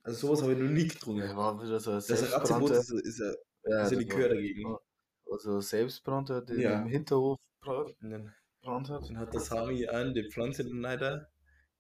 [0.07, 1.21] Also sowas habe ich noch nie getrunken.
[1.23, 4.29] Das war wieder so ein Das Ratzebrot ist, ist, ja- Ja, ist ja das Likör
[4.29, 4.77] dagegen.
[5.31, 6.83] Also selbstbrannter, der Ja.
[6.83, 9.09] im Hinterhof bra- Und dann, brannt hat.
[9.09, 11.29] dann hat der Sami an, die Pflanze dann leider.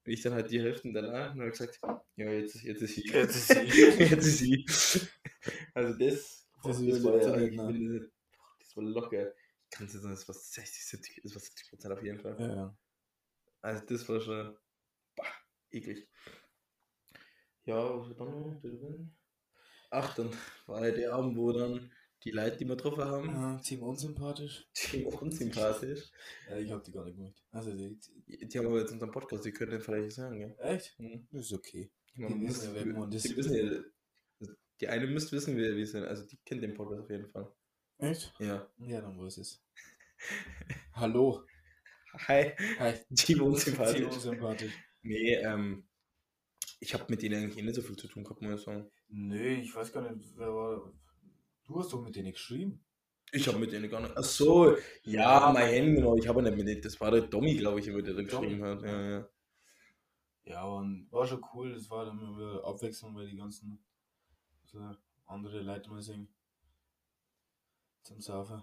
[0.04, 1.78] Und ich dann halt die Hälfte danach und habe gesagt,
[2.16, 3.06] ja, jetzt ist, jetzt ist sie.
[3.08, 3.54] Jetzt ist sie.
[3.98, 4.66] jetzt ist sie.
[5.74, 8.10] Also das, Das das, war ja, ich bin-
[8.58, 9.32] das war locker.
[9.64, 12.18] Ich kann es jetzt sagen, das war 60, 70, das war 70 Prozent auf jeden
[12.18, 12.36] Fall.
[12.40, 12.76] Ja, ja.
[13.62, 14.56] Also das war schon
[15.16, 15.24] bah,
[15.70, 16.08] eklig.
[17.66, 19.12] Ja, was war dann noch drin?
[19.90, 20.30] Ach, dann
[20.66, 21.90] war ja der Abend, wo dann
[22.24, 24.66] die Leute, die wir getroffen haben, ja ziemlich unsympathisch.
[24.92, 26.10] die unsympathisch.
[26.48, 27.42] Ja, ich habe die gar nicht gemacht.
[27.52, 30.56] Also, die, Die, die haben aber jetzt unseren Podcast, die können den vielleicht sagen, gell?
[30.60, 30.98] echt?
[30.98, 31.26] Hm.
[31.30, 31.90] Das ist okay.
[32.14, 33.36] Ich meine, Die wissen ja, man die ist.
[33.36, 34.48] wissen ja,
[34.80, 36.04] die eine müsste wissen, wer wir sind.
[36.04, 37.50] Also die kennt den Podcast auf jeden Fall.
[37.98, 38.34] Echt?
[38.38, 38.70] Ja.
[38.78, 39.62] Ja, dann weiß es.
[40.92, 41.44] Hallo.
[42.28, 42.92] Hi, Hi.
[42.92, 44.02] Team Ziemlich unsympathisch.
[44.04, 44.72] unsympathisch.
[45.02, 45.86] Nee, ähm,
[46.78, 48.90] ich habe mit denen eigentlich eh nicht so viel zu tun gehabt, muss ich sagen.
[49.08, 50.92] Nö, ich weiß gar nicht, wer war.
[51.64, 52.84] Du hast doch mit denen geschrieben.
[53.32, 54.16] Ich habe mit denen gar nicht.
[54.16, 56.16] Ach so, ja, mein Handy, genau.
[56.16, 56.80] Ich habe nicht mit denen.
[56.80, 58.82] Das war der Tommy, glaube ich, mit der da geschrieben hat.
[58.82, 59.28] Ja, ja.
[60.44, 61.72] Ja, und war schon cool.
[61.72, 63.84] Es war dann immer Abwechslung, weil die ganzen
[64.64, 64.78] so
[65.26, 66.28] andere Leute mal sehen.
[68.02, 68.62] Zum Saufen.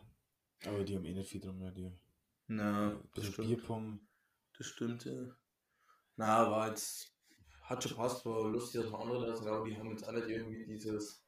[0.65, 1.91] Aber die haben eh nicht viel drum, ja, die.
[2.47, 3.49] Na, das stimmt.
[3.49, 3.99] Bierpong.
[4.57, 5.35] Das stimmt, ja.
[6.15, 7.12] Na, war jetzt.
[7.75, 10.27] Hat schon passt, war lustig, dass wir andere sind, aber die haben jetzt auch nicht
[10.27, 11.23] irgendwie dieses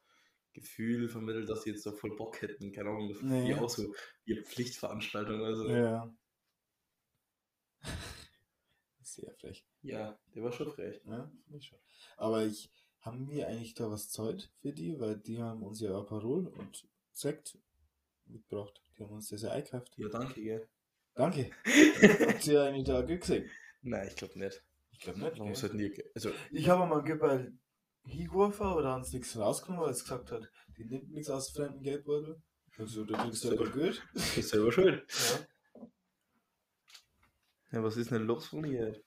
[0.53, 2.71] Gefühl vermittelt, dass sie jetzt da voll Bock hätten.
[2.71, 3.49] Keine Ahnung, das Nee.
[3.49, 3.93] wie auch so
[4.25, 5.41] ihre Pflichtveranstaltung.
[5.43, 6.13] Also, Ja.
[9.01, 9.65] Sehr frech.
[9.81, 10.99] ja, der war schon frech.
[11.05, 11.79] Ja, ich schon.
[12.17, 14.99] Aber ich, haben wir eigentlich da was Zeit für die?
[14.99, 17.57] Weil die haben uns ja auch Parol und Sekt
[18.25, 18.81] mitgebracht.
[18.97, 19.93] Die haben uns das ja eingekauft.
[19.97, 20.67] Ja, danke, gell.
[21.13, 21.51] Danke.
[22.27, 23.49] Habt ihr eigentlich da Glück gesehen?
[23.83, 24.64] Nein, ich glaube nicht.
[24.95, 25.39] Ich glaube nicht.
[25.39, 26.03] Warum sollten die.
[26.15, 27.51] Also, Ich habe mal bei
[28.05, 31.51] hingeworfen, aber da haben sie nichts rausgenommen, weil es gesagt hat, die nimmt nichts aus
[31.51, 32.41] fremden Geldbeutel.
[32.77, 34.07] Also, da kriegst du aber gut.
[34.13, 35.05] das ist selber schuld.
[35.09, 35.47] Ja.
[37.71, 39.01] Ja, was ist denn los von dir?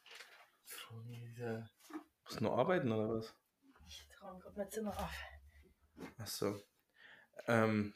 [1.38, 1.66] Ja.
[2.24, 3.35] Musst du noch arbeiten oder was?
[3.87, 5.11] Ich räume gerade mein Zimmer auf.
[6.18, 6.61] Achso.
[7.46, 7.94] Ähm,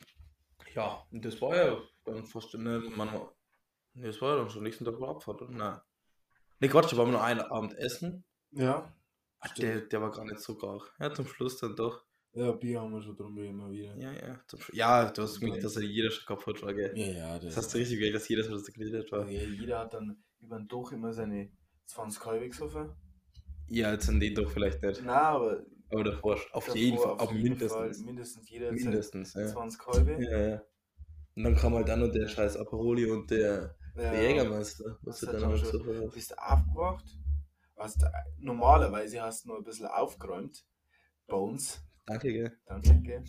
[0.75, 3.29] ja, und das war ja dann fast, ne, man,
[3.95, 5.53] das war ja dann schon nächsten Tag war Abfahrt, oder?
[5.53, 5.81] Nein.
[6.63, 8.23] Ne, Quatsch, da waren wir noch einen Abend essen.
[8.53, 8.95] Ja.
[9.41, 10.81] Ach, der, der war gar nicht so gar.
[11.01, 12.05] Ja, zum Schluss dann doch.
[12.35, 13.97] Ja, Bier haben wir schon drum immer wieder.
[13.97, 14.41] Ja, ja.
[14.73, 16.97] Ja, du hast gemerkt, dass er jeder schon kaputt war, gell?
[16.97, 19.29] Ja, ja, Das hast du richtig gemerkt, dass jeder schon so geredet war.
[19.29, 21.51] Ja, jeder hat dann über den Doch immer seine
[21.87, 22.93] 20 Kalbe gesoffen.
[23.69, 25.01] Ja, jetzt an den doch vielleicht nicht.
[25.05, 27.73] Nein, aber Aber davor, auf davor jeden Fall, auf jeden mindestens.
[27.73, 29.47] Fall, mindestens jeder Mindestens, ja.
[29.49, 30.25] 20 Kalbe.
[30.25, 30.63] Ja, ja.
[31.35, 34.99] Und dann kam halt dann noch der scheiß Aperoli und der, der Jägermeister.
[35.03, 37.05] Was Das du hat dann so Du bist aufgewacht,
[37.77, 38.05] hast
[38.39, 40.65] normalerweise hast du nur ein bisschen aufgeräumt.
[41.27, 41.83] Bei uns.
[42.07, 42.57] Danke, gell?
[42.67, 43.25] Danke, gell?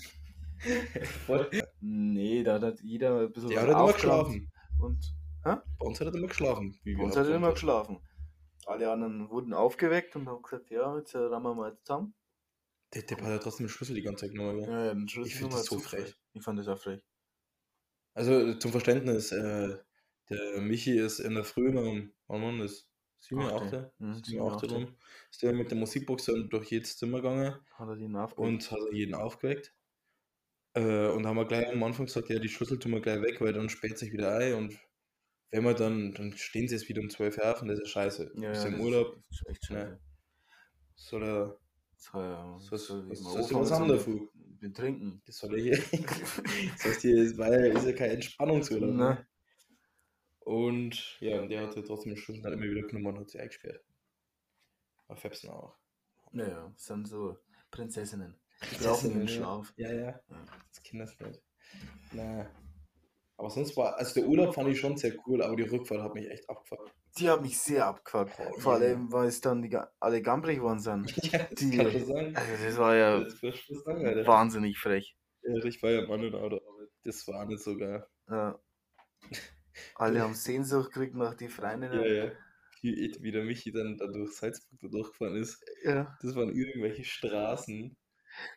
[1.26, 1.50] Voll.
[1.82, 4.52] Nee, da hat jeder ein bisschen Der hat halt immer geschlafen.
[4.80, 6.80] Und Bei uns hat er immer geschlafen.
[6.86, 8.00] bei uns hat er immer geschlafen.
[8.66, 12.16] Alle anderen wurden aufgeweckt und haben gesagt, ja, jetzt äh, rammen wir mal zusammen.
[12.94, 14.70] Der, der hat ja trotzdem den Schlüssel die ganze Zeit genommen, gell?
[14.70, 15.98] Ja, ja, den Schlüssel Ich find nochmal das so zufrei.
[16.02, 16.16] frech.
[16.34, 17.02] Ich fand das auch frech.
[18.14, 19.78] Also zum Verständnis, äh,
[20.30, 22.12] der Michi ist in der Früh um?
[22.28, 23.92] 7 Uhr, Achte.
[23.94, 24.74] 8 Mhm, 7 sieben, Uhr, 8 achte.
[24.74, 24.96] rum.
[25.32, 28.40] Ist der mit der Musikbox durch jedes Zimmer gegangen Hat er den aufgeweckt?
[28.40, 29.74] und hat jeden aufgeweckt.
[30.76, 33.40] Äh, und haben wir gleich am Anfang gesagt, ja, die Schlüssel tun wir gleich weg,
[33.42, 34.80] weil dann späht sich wieder ein und
[35.52, 37.90] wenn wir dann, dann stehen sie jetzt wieder um 12 Uhr auf und das ist
[37.90, 38.32] scheiße.
[38.38, 40.00] ja, Bist ja, im Urlaub, Ist ist echt scheiße.
[40.96, 41.60] soll er,
[41.96, 44.28] Soll ja, soll, soll was, eben was, was, haben dafür?
[44.60, 45.22] Betrinken.
[45.26, 45.78] Das soll er hier.
[46.74, 48.96] das heißt hier, ist, weil ist ja kein Entspannungsurlaub.
[48.96, 49.28] Ne?
[50.46, 53.40] Und ja, und der hatte trotzdem den Schlüssel dann immer wieder genommen und hat sie
[53.40, 53.84] eingesperrt.
[55.08, 55.76] Bei Fepsen auch.
[56.32, 57.38] Naja, das sind so
[57.72, 58.40] Prinzessinnen.
[58.72, 59.28] Die brauchen ihren ja.
[59.28, 59.74] Schlaf.
[59.78, 60.20] Ja, ja.
[60.70, 61.42] Das Kinder ist nicht.
[62.12, 62.50] Na.
[63.38, 66.14] Aber sonst war, also der Urlaub fand ich schon sehr cool, aber die Rückfahrt hat
[66.14, 66.94] mich echt abgefuckt.
[67.18, 68.34] Die haben mich sehr abgefuckt.
[68.40, 71.12] Oh, Vor allem, weil es dann die, alle gamprig geworden sind.
[71.32, 72.36] Ja, das Die- schon sagen.
[72.36, 75.16] Also das war ja Das schon sagen, wahnsinnig frech.
[75.42, 78.06] Ja, ich war ja Mann und Auto, aber das war nicht so geil.
[78.30, 78.60] Ja.
[79.96, 82.00] Alle haben Sehnsucht gekriegt nach die Freundinnen.
[82.00, 82.32] Ja, ja.
[82.82, 85.64] Wie, wie der Michi dann da durch Salzburg da durchgefahren ist.
[85.84, 86.18] ja.
[86.22, 87.96] Das waren irgendwelche Straßen.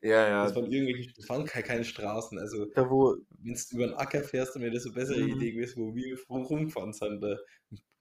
[0.02, 0.44] Ja, ja.
[0.44, 2.38] Das waren irgendwelche, das waren keine, Straßen.
[2.38, 5.36] Also, Da wo, wenn du über den Acker fährst, dann wäre das eine bessere Mhm.
[5.36, 7.20] Idee gewesen, wo wir rum- rumgefahren sind.
[7.20, 7.36] Da,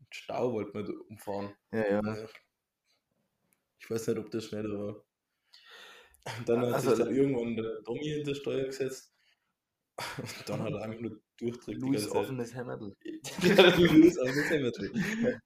[0.10, 1.54] Stau wollten wir da umfahren.
[1.74, 2.28] ja, ja.
[3.80, 4.96] Ich weiß nicht, ob das schneller war.
[6.40, 9.14] Und dann hat Also- sich dann irgendwann der Tommy hinter Steuer gesetzt.
[9.98, 11.78] Und dann hat er einfach nur durchdrückt.
[11.82, 12.96] Louis offenes Hämmerl.
[13.44, 15.42] Der hat Louis das Hämmerl.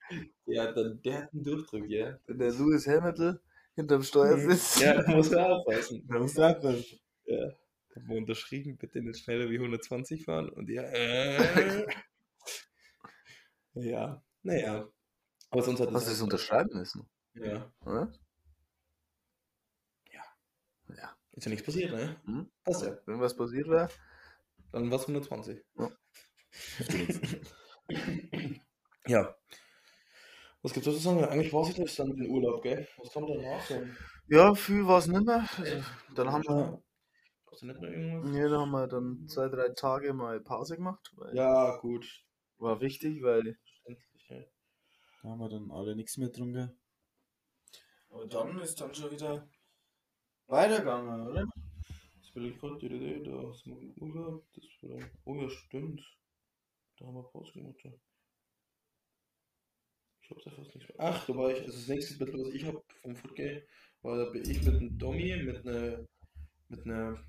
[0.45, 2.19] Ja, dann, der hat einen durchdrückt, ja.
[2.25, 3.41] Wenn der Louis Hämmerl
[3.75, 4.81] hinterm Steuersitz.
[4.81, 6.05] Ja, da muss er aufpassen.
[6.09, 6.99] Da muss er aufpassen.
[7.25, 7.47] Ja.
[7.47, 10.49] Da haben wir unterschrieben, bitte nicht schneller wie 120 fahren.
[10.49, 11.87] Und ja, äh.
[13.73, 14.87] ja, naja.
[15.51, 17.07] Aber sonst hat Hast du das unterschreiben müssen?
[17.35, 17.71] Ja.
[17.85, 18.11] Oder?
[21.39, 22.17] Ist ja nichts passiert, ne?
[22.25, 22.51] Hm?
[22.65, 22.97] Passt ja.
[23.05, 23.87] Wenn was passiert wäre,
[24.71, 25.59] Dann war es 120.
[25.77, 25.91] Ja.
[29.07, 29.35] ja.
[30.61, 31.23] Was gibt's zu sagen?
[31.23, 32.87] Eigentlich war es das dann den Urlaub, gell?
[32.97, 33.65] Was kommt danach?
[33.65, 33.81] So?
[34.27, 35.47] Ja, viel war es nicht mehr.
[35.57, 35.83] Also,
[36.15, 36.83] dann haben wir,
[37.49, 38.29] Hast du nicht mehr irgendwas?
[38.29, 41.11] nee, dann haben wir dann zwei, drei Tage mal Pause gemacht.
[41.33, 42.05] Ja, gut.
[42.57, 43.95] War wichtig, weil ja.
[45.23, 46.77] da haben wir dann alle nichts mehr getrunken.
[48.09, 49.47] Aber dann ist dann schon wieder
[50.47, 51.45] weitergegangen, oder?
[52.39, 54.45] Das will ich gerade, da, da ist ein Urlaub.
[54.53, 56.01] Das war, oh ja, stimmt.
[56.97, 57.83] Da haben wir Pause gemacht.
[57.83, 57.91] Ja.
[60.21, 60.99] Ich hab's ja fast nichts mehr.
[60.99, 63.61] Ach, da war ich, also das nächste Bild, was ich hab vom Footgay,
[64.03, 66.07] war da bin ich mit einem Dommy, mit einer
[66.69, 67.19] mit einer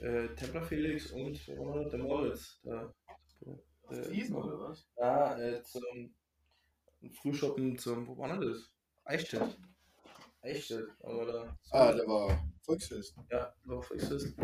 [0.00, 1.90] äh, Templar Felix und noch?
[1.90, 2.58] der Moritz.
[2.62, 2.94] Der,
[3.42, 3.58] der,
[3.90, 4.88] der, was?
[4.96, 6.14] Ja, äh, zum
[7.12, 8.72] Frühschoppen zum, wo war denn das?
[9.04, 9.58] Eichstätt.
[10.40, 10.72] Echt?
[11.00, 11.58] Aber da.
[11.72, 13.16] Ah, der war Volksfest.
[13.30, 14.36] Ja, war Volksfest.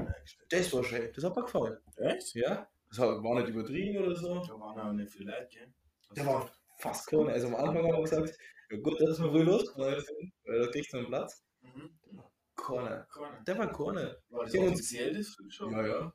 [0.49, 1.11] Das war schön.
[1.15, 1.79] Das hat mir gefallen.
[1.97, 2.35] Echt?
[2.35, 2.69] Ja?
[2.89, 4.41] Das war nicht übertrieben oder so.
[4.41, 5.75] Da waren auch nicht viele Leute, gell?
[6.17, 7.33] Der war fast keine.
[7.33, 8.39] Also am Anfang haben wir gesagt,
[8.71, 11.45] ja gut, dass wir früh losgefahren sind, weil da kriegst du einen Platz.
[11.61, 11.99] Mhm.
[12.57, 13.07] Keiner.
[13.47, 14.17] Der war keiner.
[14.29, 15.73] War das offiziell das Frühstück?
[15.73, 16.15] Ja, ja.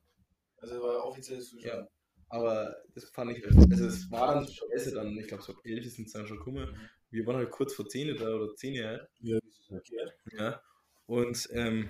[0.57, 1.73] Also war offiziell das Frühstück.
[1.73, 1.87] Ja.
[2.29, 5.59] Aber das fand ich, also es war dann schon besser dann, ich glaube so ab
[5.63, 6.77] 11 sind sie dann schon gekommen.
[7.09, 9.07] Wir waren halt kurz vor 10 da oder 10 halt.
[9.19, 10.13] Ja, das ist verkehrt.
[10.33, 10.61] Ja.
[11.07, 11.89] Und, ähm,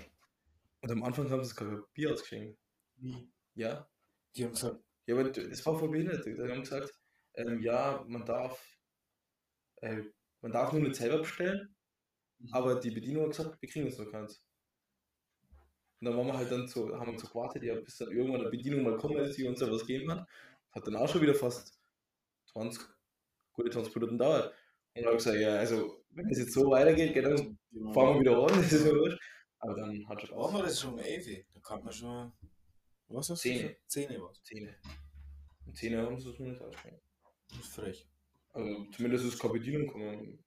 [0.82, 2.58] und am Anfang haben sie sogar Bier ausgeschenkt.
[2.98, 3.30] Wie?
[3.56, 3.90] Ja.
[4.36, 6.26] Die haben gesagt, Ja, aber das war voll behindert.
[6.26, 6.92] Die haben gesagt,
[7.36, 8.64] ähm, ja, man darf,
[9.82, 10.04] äh,
[10.42, 11.76] man darf nur nicht selber bestellen,
[12.52, 14.44] aber die Bedienung hat gesagt, wir kriegen es noch keins.
[16.00, 18.42] Und dann waren wir halt dann so, haben wir so gewartet, ja, bis dann irgendwann
[18.42, 20.28] eine Bedienung mal kommen ist, die uns da was geben hat.
[20.72, 21.80] Hat dann auch schon wieder fast
[22.52, 22.88] 20,
[23.54, 24.48] gute 20 Minuten dauert.
[24.50, 24.54] Und
[24.96, 28.14] dann habe ich gesagt, ja, also, wenn es jetzt so weitergeht, dann die waren- fahren
[28.16, 29.20] wir wieder an, das ist mir wurscht.
[29.60, 31.46] Aber dann hat schon Waren wir das schon 11?
[31.54, 32.32] Da kann man schon.
[33.08, 33.50] Was hast du?
[33.50, 33.58] Zehn.
[33.62, 33.82] gesagt?
[33.88, 34.44] Zehn was.
[34.44, 34.76] Zähne.
[35.74, 37.02] 10 Uhr haben sie es zumindest ausgeschenkt.
[37.50, 38.08] Das ist frech.
[38.54, 40.44] Also zumindest ist Bedienung gekommen.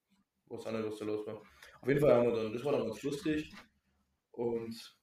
[0.47, 1.41] Was auch nicht, was da los war.
[1.81, 3.53] Auf jeden Fall haben wir dann, das war dann ganz lustig.
[4.33, 4.97] Und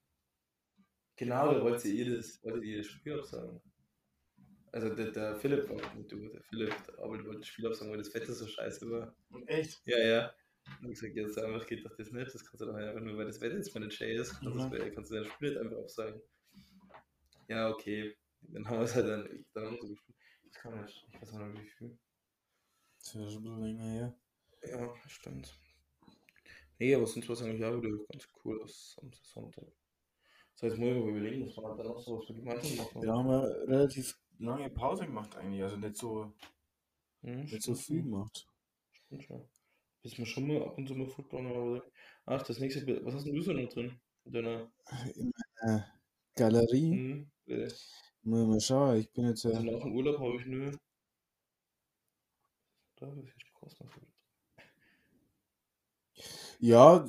[1.15, 3.61] genau, da wollte sie ihr das, wollte ihr das Spiel absagen.
[4.71, 7.97] Also der, der Philipp, war nicht du, der Philipp, Arbeit wollte das Spiel absagen, weil
[7.99, 9.15] das Wetter so scheiße war.
[9.47, 9.81] Echt?
[9.85, 10.33] Ja, ja.
[10.81, 12.33] Und ich gesagt, ja, so einfach geht doch das nicht.
[12.33, 14.71] Das kannst du doch einfach nur, weil das Wetter jetzt mal nicht schön ist, kannst,
[14.71, 14.71] Mhm.
[14.71, 16.21] das, kannst du dein Spiel nicht einfach absagen.
[17.47, 18.15] Ja, okay.
[18.41, 20.17] Dann haben wir es halt dann, ich, dann haben wir so gespielt.
[20.45, 21.97] Ich kann nicht, ich weiß auch nicht wie viel.
[22.99, 24.19] Das wäre schon ein bisschen länger her.
[24.63, 25.59] Ja, stimmt.
[26.79, 29.65] Nee, aber sonst war es eigentlich auch wieder ganz cool aus am Sonntag.
[30.55, 33.01] So, jetzt muss ich mal überlegen, was war dann noch so, was wir gemeinsam machen.
[33.01, 36.33] Wir haben eine relativ lange Pause gemacht eigentlich, also nicht so,
[37.21, 38.47] Hm, nicht so viel schon, gemacht.
[38.91, 39.49] Stimmt schon.
[40.07, 41.83] Bis wir schon mal ab und zu mal Football aber
[42.25, 43.99] ach, das nächste, Bild- was hast denn du so noch drin?
[44.23, 44.71] In deiner,
[45.17, 45.85] In meiner
[46.33, 46.91] Galerie.
[46.91, 47.83] hm, äh, ich
[48.23, 49.69] mal schauen, ich bin jetzt also ja.
[49.73, 50.71] nach dem Urlaub habe ich nur,
[52.95, 53.87] da habe ich gekostet.
[56.61, 57.05] Ja,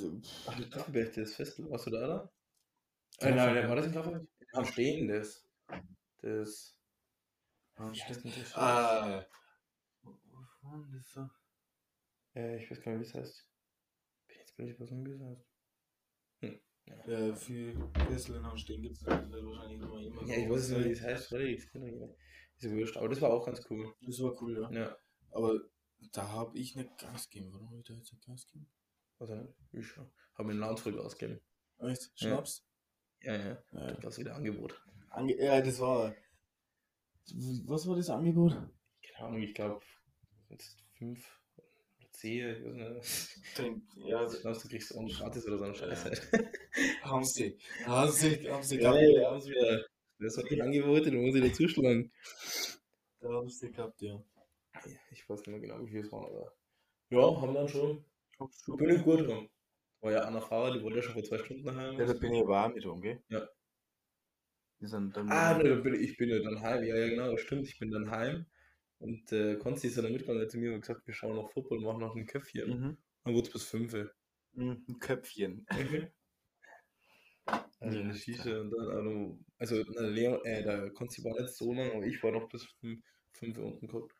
[0.46, 2.30] Ach, das Kaffeeberg, das Festival, warst du da, da?
[3.20, 4.26] Äh, nein, nein, war das ein Kaffeeberg?
[4.54, 5.46] Am Stehen, das.
[6.20, 6.74] Das.
[7.78, 8.56] Heißt denn das?
[8.56, 9.24] Ah.
[10.02, 10.10] Wo
[10.62, 11.28] war denn das so?
[12.38, 13.48] Äh, ich weiß gar nicht, wie es heißt.
[14.28, 15.44] Jetzt bin ich was wie es heißt.
[17.06, 20.26] Ja, für Kessel haben stehen gibt es wahrscheinlich immer immer.
[20.26, 21.28] Ja, ich weiß nicht, wie es heißt.
[21.28, 21.94] Freddy, ich kann nicht.
[22.56, 23.92] Ist ja wurscht, aber das war auch ganz cool.
[24.00, 24.70] Das war cool, ja.
[24.70, 24.96] Ja.
[25.32, 25.60] Aber
[26.12, 27.52] da habe ich nicht Gas gegeben.
[27.52, 28.70] Warum habe ich da jetzt nicht Gas gegeben?
[29.18, 29.54] Also, nicht?
[29.72, 30.10] ich schon.
[30.34, 31.40] Hab mir einen Landfrück ausgegeben.
[31.80, 32.10] Echt?
[32.16, 32.28] Ja.
[32.28, 32.66] Schnaps?
[33.20, 33.62] Ja, ja.
[33.72, 33.86] Ja.
[33.86, 34.80] Da gab es wieder Angebot.
[35.10, 36.14] Ange ja, das war.
[37.66, 38.52] Was war das Angebot?
[38.52, 39.84] Keine Ahnung, ich glaube,
[40.48, 41.37] jetzt fünf
[42.22, 43.82] ich weiß nicht.
[43.96, 46.38] Ja, Ich glaube, du kriegst auch einen gratis oder so einen Scheiß Ja.
[47.02, 47.58] haben sie.
[47.84, 48.98] Haben sie, haben sie gehabt.
[49.00, 49.86] ja, haben sie wieder.
[50.18, 52.10] Das war ein Angebot, da muss ich dazu schlagen.
[53.20, 54.22] Da haben sie gehabt, ja.
[55.10, 56.52] Ich weiß nicht mehr genau, wie viel es waren, aber.
[57.10, 58.04] Ja, haben dann schon.
[58.76, 59.48] Bin ich gut dran.
[60.00, 61.98] War ja Anna Fahrer, die wollte ja schon vor zwei Stunden daheim.
[61.98, 63.22] Ja, da bin ich auch mit um, gell?
[63.28, 63.48] Ja.
[64.80, 66.84] Die sind dann Ah, ne, da bin ich, ich bin ja dann heim.
[66.84, 67.66] Ja, ja, genau, stimmt.
[67.66, 68.46] Ich bin dann heim.
[68.98, 71.80] Und äh, Konsti ist dann mitgegangen hat zu mir und gesagt, wir schauen noch Football,
[71.80, 72.68] machen noch ein Köpfchen.
[72.68, 72.96] Mhm.
[73.24, 73.94] Dann wurde es bis 5.
[73.94, 74.10] Uhr.
[74.52, 75.66] Mhm, Ein Köpfchen.
[77.80, 81.72] Also eine Shisha und dann noch, also na, Leon, äh, der Konsti war nicht so
[81.72, 82.66] lang, aber ich war noch bis
[83.32, 84.14] 5 Uhr unten geguckt.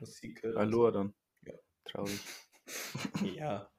[0.00, 0.56] Musik gehört.
[0.56, 1.14] Hallo dann.
[1.42, 1.54] Ja.
[1.84, 2.18] Traurig.
[3.36, 3.70] Ja.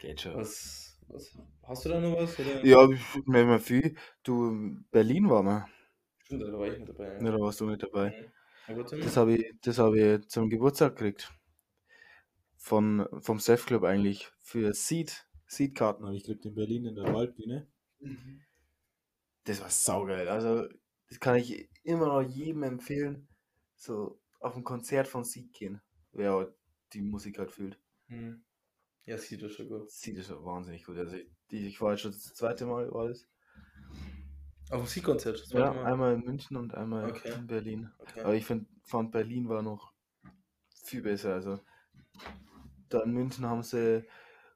[0.00, 0.36] Geht schon.
[0.36, 2.38] Was, was, hast du da noch was?
[2.38, 2.64] Oder?
[2.64, 3.96] Ja, nicht mehr viel.
[4.22, 5.66] Du, in Berlin war mal.
[6.18, 7.14] Stimmt, da war ich nicht dabei.
[7.14, 8.10] Ja, da warst du nicht dabei.
[8.10, 8.32] Mhm.
[8.66, 11.32] Das habe ich, das hab ich zum Geburtstag gekriegt.
[12.56, 14.30] Von, vom Chef Club eigentlich.
[14.38, 15.26] Für Seed.
[15.46, 17.66] Seed-Karten habe ich gekriegt in Berlin in der Waldbühne.
[19.44, 20.28] Das war saugeil.
[20.28, 20.68] Also,
[21.08, 23.28] das kann ich immer noch jedem empfehlen.
[23.74, 25.82] So auf ein Konzert von Seed gehen.
[26.12, 26.54] Wer
[26.92, 27.78] die Musik halt fühlt.
[28.08, 28.44] Mhm.
[29.04, 29.90] Ja, sieht das schon gut.
[29.90, 30.96] Seed ist schon wahnsinnig gut.
[30.98, 33.28] Also, ich, ich war jetzt schon das zweite Mal, war das?
[34.70, 37.32] Auf dem Musikkonzert, Ja, einmal in München und einmal Okay.
[37.32, 37.90] in Berlin.
[37.98, 38.20] Okay.
[38.22, 39.92] Aber ich find, fand Berlin war noch
[40.84, 41.34] viel besser.
[41.34, 41.60] Also
[42.88, 44.04] da in München haben sie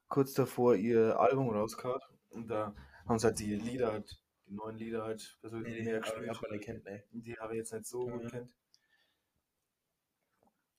[0.07, 2.73] kurz davor ihr Album rausgehauen und da
[3.07, 6.29] haben sie halt die Lieder halt, die neuen Lieder halt persönlich Nee, mehr die gespielt.
[6.29, 7.03] hab kennt, ne.
[7.11, 8.27] Die habe ich jetzt nicht so gut Mhm.
[8.29, 8.53] kennt.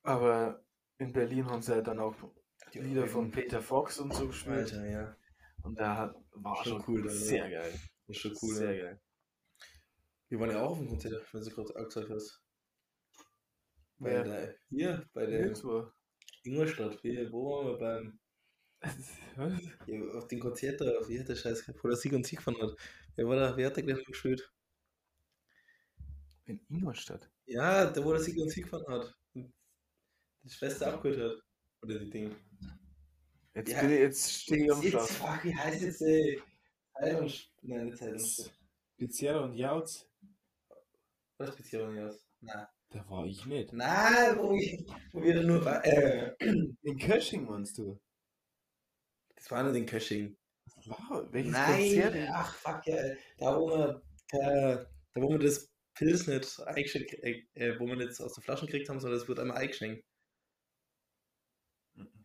[0.02, 0.64] Aber
[0.98, 2.14] in Berlin haben sie halt dann auch
[2.74, 3.30] Die Lieder von.
[3.30, 4.72] Peter Fox und so gespielt.
[4.72, 5.16] Alter, ja.
[5.62, 7.10] Und da hat- war Schon schon, cool, Alter.
[7.14, 7.80] sehr geil.
[8.08, 8.54] Ist schon cool.
[8.54, 8.84] Sehr ja.
[8.84, 9.00] geil.
[10.28, 12.42] Wir waren ja auch auf dem Konzert, wenn du gerade gesagt hast.
[13.98, 14.24] Bei Wer?
[14.24, 15.52] der, hier, bei der.
[16.44, 17.00] Ingolstadt.
[17.02, 18.18] Hier, wo waren wir beim.
[19.86, 22.42] Ja, auf den Konzert da, wie hat der Scheiß gehabt, wo der Sieg und Sieg
[22.42, 22.76] von hat.
[23.16, 24.52] Wer, war da, wer hat da gleich noch gespielt?
[26.44, 27.30] In Ingolstadt.
[27.46, 29.14] Ja, der, wo der Sieg und Sieg von hat.
[29.34, 29.52] Und
[30.44, 31.42] die Schwester abgeholt hat.
[31.82, 32.36] Oder die Ding.
[33.54, 33.80] Jetzt, Ja.
[33.80, 36.40] bin ich, jetzt stehe ich am fuck, wie heißt jetzt, ey?
[36.94, 37.48] Zeitungs...
[37.62, 38.50] Nein, Zeitungs...
[38.96, 40.07] Pizzeria und Jauz.
[41.38, 42.26] Was Beziehung jetzt?
[42.40, 42.66] Nein.
[42.90, 43.72] Da war ich nicht.
[43.72, 45.64] Nein, wo, ich, wo wir dann nur...
[45.64, 46.34] war- Äh,
[46.82, 48.00] In Kösching meinst du?
[49.36, 50.36] das war nicht in Kösching.
[50.86, 52.28] Wow, welches Nein, Konzert?
[52.32, 52.96] ach fuck, ja,
[53.38, 57.96] da wo wir, äh, da wo wir das Pilz nicht eingeschenkt, äh, äh, wo wir
[57.96, 60.04] nicht aus der Flaschen gekriegt haben, sondern das wird einmal eingeschenkt.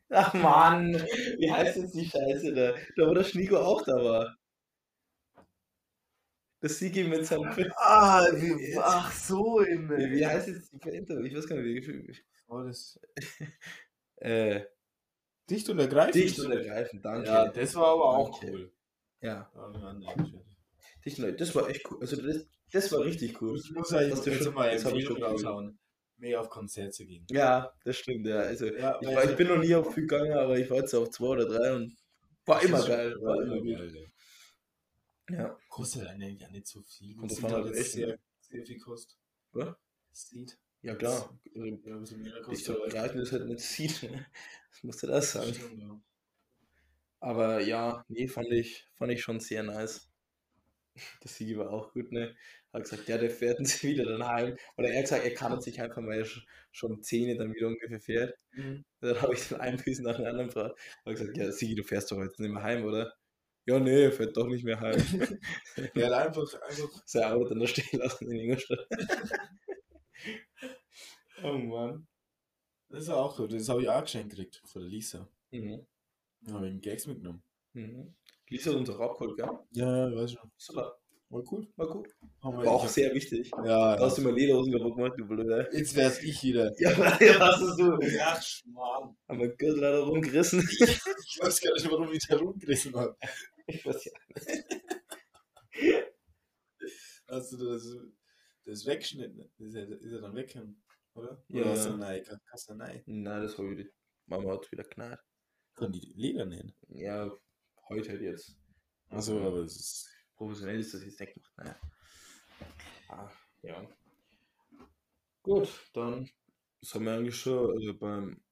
[0.10, 2.74] Ach Mann, wie heißt jetzt die Scheiße da?
[2.96, 4.36] Da wo der Schnigo auch da war.
[6.64, 7.50] Das Sigi mit seinem.
[7.76, 8.78] Ah, wie, Jetzt.
[8.82, 9.90] ach so, in.
[9.90, 11.20] Wie, wie heißt jetzt die da?
[11.20, 12.18] Ich weiß gar nicht, wie.
[12.48, 12.98] War das
[14.16, 14.62] Äh,
[15.50, 16.16] dicht und ergreifend?
[16.16, 17.28] dicht und ergreifend, danke.
[17.28, 18.56] Ja, das war aber auch Danke.
[18.56, 18.72] cool.
[19.20, 19.52] Ja,
[21.06, 21.98] dicht und das war echt cool.
[22.00, 23.58] Also das, das war richtig cool.
[23.60, 25.78] Ich muss eigentlich Das das jetzt schon- mal das hab ich schon raushauen,
[26.16, 27.26] mehr auf Konzerte gehen.
[27.30, 28.38] Ja, das stimmt, ja.
[28.40, 30.94] Also, Ja, Ich, war, ich bin noch nie auf viel gegangen, aber ich war jetzt
[30.94, 31.94] auf zwei oder drei und
[32.46, 33.16] war immer ist geil.
[33.22, 34.08] War immer geil,
[35.34, 35.40] ja.
[35.48, 35.60] Ja.
[35.70, 37.20] Kostet eigentlich ja nicht so viel.
[37.20, 39.18] Und das war halt jetzt echt- sehr, sehr viel kostet.
[39.52, 39.76] Was?
[40.12, 40.58] Sieht.
[40.82, 41.40] ja, klar.
[41.56, 44.02] Also, Ja, mehr Ich so aber- greifen ist halt nicht sieht.
[44.74, 45.54] Das musste das sagen.
[45.54, 46.02] Stimmt, ja.
[47.20, 50.10] Aber ja, nee, fand ich, fand ich schon sehr nice.
[51.24, 52.36] Der Sigi war auch gut, ne?
[52.72, 54.58] Hat gesagt, ja, der fährt uns wieder dann heim.
[54.78, 57.68] Oder er hat gesagt, er kann sich einfach, weil er sch- schon Zähne dann wieder
[57.68, 58.38] ungefähr fährt.
[58.52, 58.84] Mhm.
[59.00, 60.80] Dann habe ich den einen Füßen nach dem anderen gefragt.
[61.06, 63.14] Habe gesagt, ja, Sigi, du fährst doch jetzt nicht mehr heim, oder?
[63.66, 65.02] Ja, nee, fährt doch nicht mehr heim.
[65.96, 68.88] Ja, einfach, einfach Sein Auto dann da stehen lassen in Ingolstadt.
[71.44, 72.08] oh Mann.
[72.90, 73.54] Das ist auch gut.
[73.54, 75.28] Das habe ich auch geschenkt gekriegt von der Lisa.
[75.52, 75.86] Mhm.
[76.42, 77.42] Da habe ich einen Gags mitgenommen.
[77.74, 78.14] Mhm.
[78.50, 79.50] Lisa hat uns auch abgeholt, gell?
[79.72, 80.52] Ja, ja, weiß schon.
[80.58, 80.98] Super.
[81.34, 81.68] War cool.
[81.78, 82.10] War gut.
[82.44, 83.50] Haben War auch sehr wichtig.
[83.66, 85.74] Ja, Da hast du mal Lederhosen kaputt gemacht, du Blöder.
[85.74, 86.72] Jetzt wär's ich wieder.
[86.80, 87.98] Ja, ja, was hast du?
[88.22, 89.16] Ach, Schmarrn.
[89.28, 90.60] Haben wir Gürtel leider rumgerissen.
[90.70, 93.18] Ich weiß gar nicht, warum ich da rumgerissen habe.
[93.68, 94.12] Ich weiß ja.
[97.30, 97.98] Hast du das,
[98.66, 99.52] das weggeschnitten?
[99.58, 100.58] Ist er, ist er dann weg,
[101.14, 101.44] oder?
[101.48, 103.04] Ja, Oder hast du nein, kann- kannst du nein.
[103.06, 103.90] Nein, das war wieder.
[104.26, 105.20] Mama hat wieder knallt.
[105.76, 106.74] Kann die Leder nähen.
[106.90, 107.32] Ja,
[107.90, 108.58] heute halt jetzt.
[109.10, 110.10] Achso, aber es ist.
[110.36, 111.54] Professionell ist das jetzt nicht gemacht.
[111.58, 111.80] Naja.
[113.10, 113.88] Ah, ja.
[115.42, 116.30] Gut, dann.
[116.82, 118.44] Das haben wir eigentlich schon äh, beim.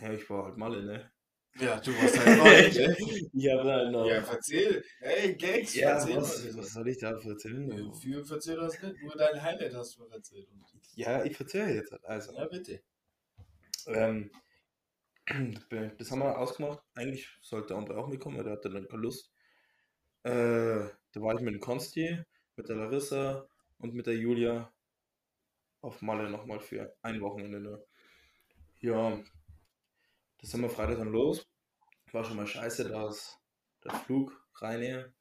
[0.00, 1.10] Ja, ich war halt Malle, ne?
[1.60, 2.96] Ja, du warst halt gell?
[3.32, 4.06] Ich habe halt noch.
[4.06, 4.84] Ja, erzähl.
[5.00, 6.56] Hey, Gags, Ja, erzähl was, mal.
[6.56, 7.68] was soll ich da erzählen?
[7.68, 7.76] Ja,
[8.30, 10.48] hast du nicht, nur dein Highlight hast du erzählt.
[10.94, 12.04] Ja, ich erzähle jetzt halt.
[12.04, 12.80] Also, Ja, bitte.
[13.86, 14.30] ähm,
[15.98, 16.80] das haben wir ausgemacht.
[16.94, 19.32] Eigentlich sollte der andere auch mitkommen, aber der hatte dann keine Lust.
[20.22, 20.30] Äh,
[21.12, 22.22] da war ich mit dem Konsti,
[22.56, 24.72] mit der Larissa und mit der Julia
[25.80, 27.86] auf Malle nochmal für ein Wochenende nur.
[28.80, 29.18] Ja,
[30.40, 31.46] das sind wir Freitag dann los.
[32.12, 33.38] War schon mal scheiße, dass
[33.84, 35.12] der Flug rein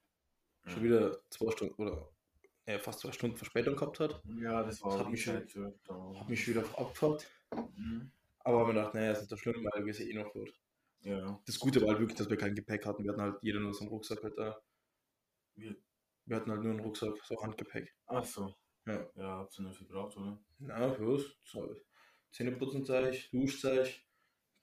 [0.66, 2.10] schon wieder zwei Stunden oder
[2.66, 4.22] äh, fast zwei Stunden Verspätung gehabt hat.
[4.42, 5.74] Ja, das war auch die Zeit für.
[5.90, 7.30] Hab mich schon wieder abgefuckt.
[7.76, 8.12] Mhm.
[8.40, 10.54] Aber haben wir gedacht, naja, ist nicht so schlimm, weil wir sind eh noch gut.
[11.02, 11.40] Ja.
[11.46, 13.04] Das Gute war halt wirklich, dass wir kein Gepäck hatten.
[13.04, 14.62] Wir hatten halt jeder nur so einen Rucksack halt da.
[15.56, 15.76] Wir
[16.36, 17.96] hatten halt nur einen Rucksack, so Handgepäck.
[18.08, 18.54] Ach so.
[18.86, 19.10] Ja.
[19.16, 20.40] Ja, habt ihr nicht viel gebraucht, oder?
[20.60, 21.24] Na, für was?
[21.44, 21.76] So,
[22.32, 24.02] Zähneputzen-Zeig, Duschzeig,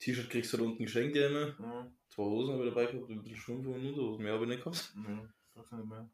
[0.04, 1.46] T-Shirt kriegst du halt unten geschenkt ja immer.
[1.58, 1.90] Ja.
[2.08, 4.22] Zwei Hosen habe ich dabei gehabt, ein bisschen Strumpf und Unterhosen.
[4.22, 4.94] Mehr habe ich nicht gehabt.
[4.96, 6.10] Ja, sag's nicht mehr.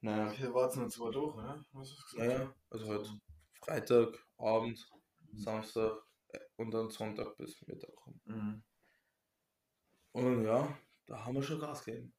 [0.00, 1.64] Naja, Hier warten noch zwei durch, ne?
[1.72, 2.18] Was hast du gesagt?
[2.18, 3.10] naja, also halt
[3.60, 4.86] Freitag, Abend,
[5.32, 5.92] Samstag
[6.28, 8.20] äh, und dann Sonntag bis Mittag rum.
[8.24, 8.62] Mhm.
[10.12, 12.12] Und ja, da haben wir schon Gas gegeben.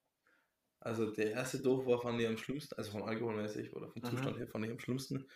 [0.80, 4.08] Also der erste Dorf war fand ich am schlimmsten, also von alkoholmäßig oder vom Mhm.
[4.08, 5.28] Zustand her fand ich am schlimmsten.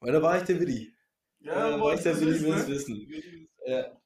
[0.00, 0.94] Weil da war ich der Willi.
[1.40, 2.74] Ja, da war ich der das Willi, will es ne?
[2.74, 3.48] wissen.
[3.66, 3.97] Ja.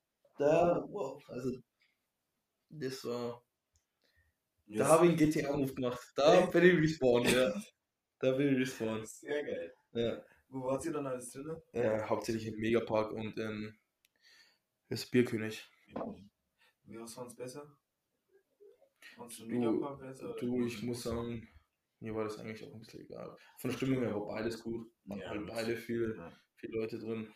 [0.43, 1.53] Da, wow, also
[2.71, 3.43] das war.
[4.67, 4.89] Da Yes.
[4.89, 6.13] habe ich einen GTA-Move gemacht.
[6.17, 6.53] Da Echt?
[6.53, 7.53] bin ich respawned, ja.
[8.19, 9.07] Da bin ich respawned.
[9.07, 9.75] Sehr geil.
[9.93, 10.25] Ja.
[10.49, 11.57] Wo wart ihr dann alles drin?
[11.75, 12.09] ja.
[12.09, 13.77] Hauptsächlich im Megapark und in
[14.89, 15.69] das Bierkönig.
[16.85, 17.77] Wie was fand's besser?
[19.17, 20.35] Fandst du Megapark besser?
[20.41, 21.47] Du, ich muss sagen,
[22.01, 23.37] mir war das eigentlich auch ein bisschen egal.
[23.59, 24.91] Von der Stimmung her war beides gut.
[25.05, 26.33] Waren Ja, beide viel, Ja.
[26.57, 27.33] viele Leute drin.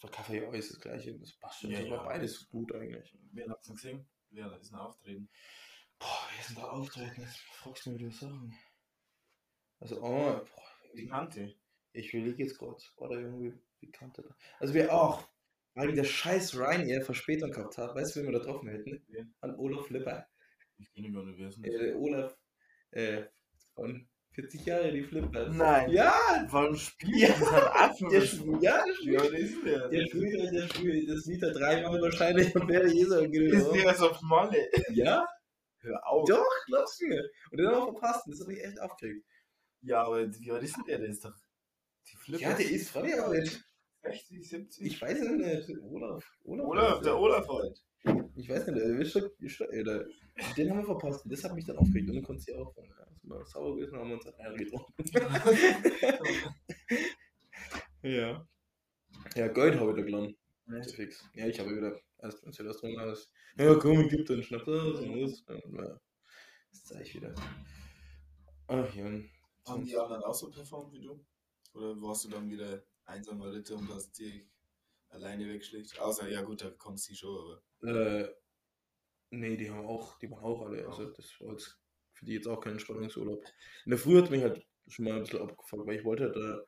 [0.00, 1.14] Für Kaffee ist das gleiche.
[1.18, 1.70] Das passt schon.
[1.70, 2.02] Ja, das ja.
[2.02, 3.14] beides gut eigentlich.
[3.32, 4.08] Wer hat's denn gesehen?
[4.30, 5.28] Wer ist denn auftreten?
[5.98, 7.20] Boah, wir sind da auftreten.
[7.20, 8.56] Jetzt fragst du mir, die sagen.
[9.78, 10.46] Also, oh, boah,
[10.96, 11.54] Die Kante.
[11.92, 12.60] ich will jetzt.
[12.60, 14.34] War da irgendwie Bekannter da?
[14.58, 15.28] Also, wir auch.
[15.74, 17.94] weil der scheiß Ryanair Verspätung gehabt hat.
[17.94, 19.04] Weißt du, wen wir da getroffen hätten?
[19.08, 19.24] Ja.
[19.40, 20.26] An Olaf Lipper.
[20.78, 21.62] Ich bin gar nicht wissen.
[21.64, 22.38] Äh, der Olaf
[22.92, 23.24] äh,
[23.74, 24.08] von
[24.40, 25.54] 40 Jahre, die Flippers.
[25.54, 25.90] Nein.
[25.90, 26.12] Ja,
[26.50, 28.08] Warum spielt Ja, das Affen?
[28.10, 29.38] der spielt, ja, der Ja, spielt.
[29.40, 29.88] ist der.
[29.88, 31.08] Der spielt, der spielt.
[31.10, 34.68] Das sieht er dreimal wahrscheinlich und wäre Jesu Ist der so auf Malle?
[34.92, 35.26] Ja,
[35.82, 36.28] Hör auf.
[36.28, 37.22] doch, glaubst du mir.
[37.50, 38.24] Und den haben wir verpasst.
[38.26, 39.24] Das hat mich echt aufgeregt.
[39.82, 40.98] Ja, aber wie alt ist denn der?
[40.98, 41.34] Der ist doch.
[42.10, 42.40] Die Flippers.
[42.42, 43.60] Ja, der ist aber ich,
[44.02, 44.86] 60, 70.
[44.86, 45.28] ich weiß es
[45.68, 45.78] nicht.
[45.82, 46.24] Olaf.
[46.44, 47.82] Olaf, Olaf, der Olaf halt.
[48.36, 49.14] Ich weiß nicht, der ist
[49.60, 50.06] der,
[50.56, 51.22] den haben wir verpasst.
[51.26, 52.74] Das hat mich dann aufgeregt und dann konnte sie auch.
[52.76, 52.82] Ja,
[53.20, 54.94] sind wir sauer gewesen und haben uns halt getrunken.
[58.02, 58.46] ja.
[59.34, 60.36] Ja, Gold habe ich da gelernt.
[60.66, 61.24] Ist fix.
[61.34, 63.32] Ja, ich habe wieder erst wenn das drin alles.
[63.58, 64.66] Ja, komm, ich geb dir einen Schnaps.
[64.66, 65.44] So muss.
[65.48, 66.00] Ja,
[66.70, 67.34] das zeige ich wieder.
[68.68, 69.10] Ach ja.
[69.66, 71.24] Haben die anderen auch so performt wie du?
[71.74, 74.48] Oder warst du dann wieder einsamer Ritter und hast die
[75.08, 75.98] alleine wegschlägt?
[75.98, 78.22] Außer, ja gut, da kommst du schon, aber.
[78.22, 78.34] Äh,
[79.30, 80.86] nee, die haben auch, die waren auch alle.
[80.86, 81.78] Also das war jetzt
[82.20, 83.44] für die jetzt auch kein Entspannungsurlaub.
[83.86, 86.36] In der Früh hat mich halt schon mal ein bisschen abgefuckt, weil ich wollte halt,
[86.36, 86.66] äh,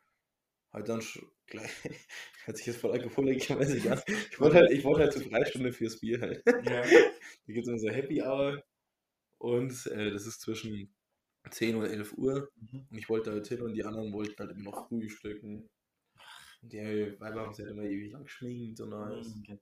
[0.72, 1.70] halt dann schon gleich,
[2.46, 4.03] hört sich jetzt voll alkoholisch mäßig an.
[4.30, 6.42] Ich wollte halt, ich wollte halt zur Freistunde fürs Bier halt.
[6.46, 6.82] Ja.
[7.46, 8.62] Da gibt es unser Happy Hour
[9.38, 10.94] und äh, das ist zwischen
[11.50, 12.86] 10 und 11 Uhr Mhm.
[12.90, 15.68] und ich wollte halt hin und die anderen wollten halt immer noch frühstücken.
[16.62, 19.34] Und die Weiber haben sich halt immer ewig lang geschminkt und alles.
[19.36, 19.59] Mhm.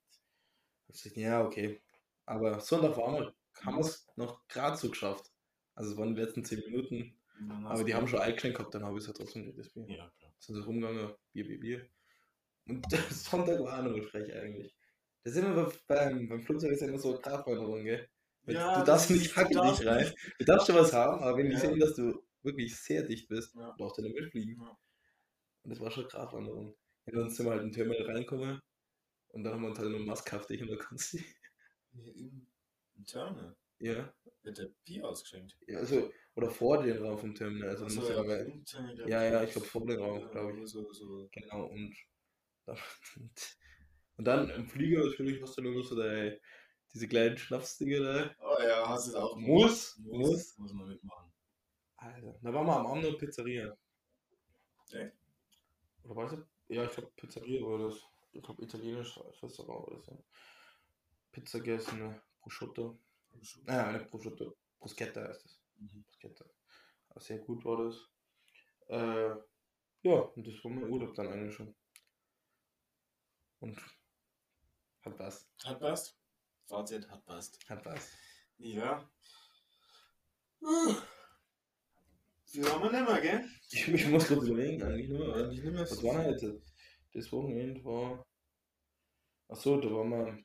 [0.88, 1.80] Ich sag, ja, okay.
[2.26, 5.30] Aber Sonntag war mal, haben wir es noch gerade so geschafft.
[5.80, 7.14] Also es waren die letzten 10 Minuten,
[7.64, 9.86] aber die haben schon eingeschenkt gehabt, dann habe ich es halt trotzdem gekriegt, das Bier.
[9.88, 10.30] Ja, klar.
[10.38, 11.88] Sind so rumgegangen, Bier, Bier, Bier.
[12.66, 14.76] Und Sonntag war auch noch frech eigentlich.
[15.24, 18.06] Da sind wir beim, beim Flugzeug ist ja immer so eine Gratwanderung, gell?
[18.46, 20.12] Ja, du darfst nicht du nicht rein.
[20.38, 21.60] Du darfst schon was haben, aber wenn die Ja.
[21.60, 23.74] sehen, dass du wirklich sehr dicht bist, Ja.
[23.78, 24.60] darfst du nicht mitfliegen.
[24.60, 24.76] Ja.
[25.62, 26.76] Und das war schon eine Gratwanderung.
[27.06, 28.60] Und dann sind wir halt in den Terminal reingekommen
[29.28, 31.18] und dann haben wir uns halt auf dich und dann kannst du
[31.94, 32.46] im,
[32.96, 34.12] im Terminal Ja,
[34.42, 35.56] wird der Bier ausgeschenkt.
[35.66, 37.70] ja, also, oder vor den Raum vom Terminal.
[37.70, 38.64] Also, musst ja, im
[38.94, 40.68] glaub ja, ja, ich glaube vor Raum, Ja, glaube ich.
[40.68, 41.28] So, so.
[41.32, 41.94] Genau, und
[42.66, 42.76] dann,
[44.16, 46.40] und dann im Flieger natürlich hast du nur so deine,
[46.92, 48.34] diese kleinen Schnapsdinge da.
[48.42, 50.18] Oh ja, hast du es auch Muss, gemacht?
[50.18, 50.58] muss.
[50.58, 51.32] Muss man mitmachen.
[51.96, 53.76] Alter, da waren wir am Abend der Pizzeria.
[54.92, 55.12] Echt?
[56.04, 56.46] Oder weißt du?
[56.68, 58.02] Ja, ich glaube Pizzeria war das.
[58.32, 60.24] Ich glaube italienisch Restaurant oder so.
[61.32, 62.98] Pizza gegessen, Prosciutto.
[63.66, 64.56] Ah, eine Prosciutto.
[64.78, 65.60] Bruschetta heißt das.
[65.76, 66.04] Mhm.
[66.04, 66.44] Bruschetta.
[67.16, 67.96] Sehr gut war das.
[68.88, 69.34] Äh,
[70.02, 71.74] ja, und das war mein Urlaub dann eigentlich schon.
[73.60, 73.78] Und
[75.02, 75.48] hat was.
[75.64, 76.16] Hat passt?
[76.66, 77.58] Fazit hat passt.
[77.68, 78.10] Hat was.
[78.58, 79.10] Ja.
[80.62, 80.94] Uh.
[82.44, 83.48] Viel haben wir nicht mehr, gell?
[83.70, 85.34] Ich, ich muss kurz überlegen, eigentlich nur.
[85.34, 86.62] Eigentlich nicht mehr Was war denn heute?
[87.12, 88.26] Das Wochenende war.
[89.48, 90.44] Achso, da war mal.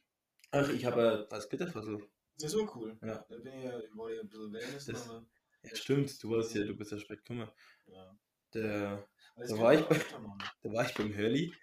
[0.52, 2.08] Ach, ich habe ja das Glitterfassel.
[2.40, 2.98] Das ist auch cool.
[3.02, 3.26] Ja.
[3.30, 5.26] Da bin ich ja, ich war ja ein bisschen Wellness, Das- aber.
[5.64, 7.50] Ja, stimmt, du warst ja, du bist ja spät gekommen.
[7.88, 8.16] Ja.
[8.54, 10.00] Der, Da war ich bei-
[10.62, 11.54] da war ich beim Hurley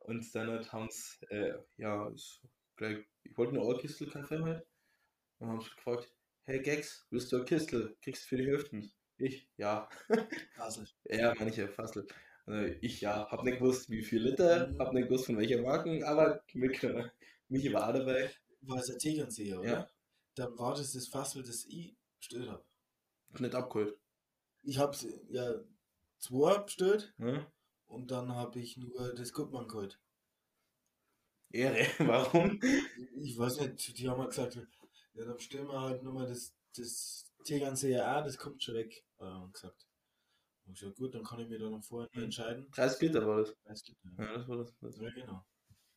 [0.00, 2.12] und dann hat haben's, äh, ja,
[2.76, 4.66] gleich, ich wollte eine Ohrkistel-Kaffee halt.
[5.38, 6.12] Und haben sie gefragt,
[6.44, 7.96] hey Gex, willst du eine Kistel?
[8.02, 8.82] Kriegst du für die Hälfte?
[9.18, 9.88] Ich, ja.
[10.58, 10.86] Basel.
[11.04, 12.06] Ja, manche Fassel.
[12.44, 16.04] Also ich ja, hab nicht gewusst, wie viel Liter, hab nicht gewusst, von welcher Marken,
[16.04, 17.10] aber mitgenommen.
[17.48, 18.30] Michi war dabei.
[18.60, 19.68] War es der Tegernseher, oder?
[19.68, 19.88] Ja.
[20.36, 22.64] Dann war das das Fassel, das ich bestellt habe.
[23.38, 23.98] Nicht abgeholt.
[24.62, 24.96] Ich habe
[25.28, 25.54] ja
[26.18, 27.50] zwei bestellt Ne?
[27.86, 30.00] und dann habe ich nur das Gutmann geholt.
[31.52, 32.60] Ehre, warum?
[33.16, 34.56] Ich weiß nicht, die haben halt gesagt,
[35.14, 39.04] ja, dann bestellen wir halt nur mal das, das Tegernseher auch, das kommt schon weg.
[39.18, 39.86] Äh, haben gesagt.
[40.66, 42.24] Und ich gesagt, gut, dann kann ich mir da noch vorher Mhm.
[42.24, 42.70] entscheiden.
[42.72, 43.56] 30 Liter war das.
[43.64, 44.74] Weißt du, Ja, das war das.
[44.80, 44.96] das.
[44.98, 45.46] Ja, genau.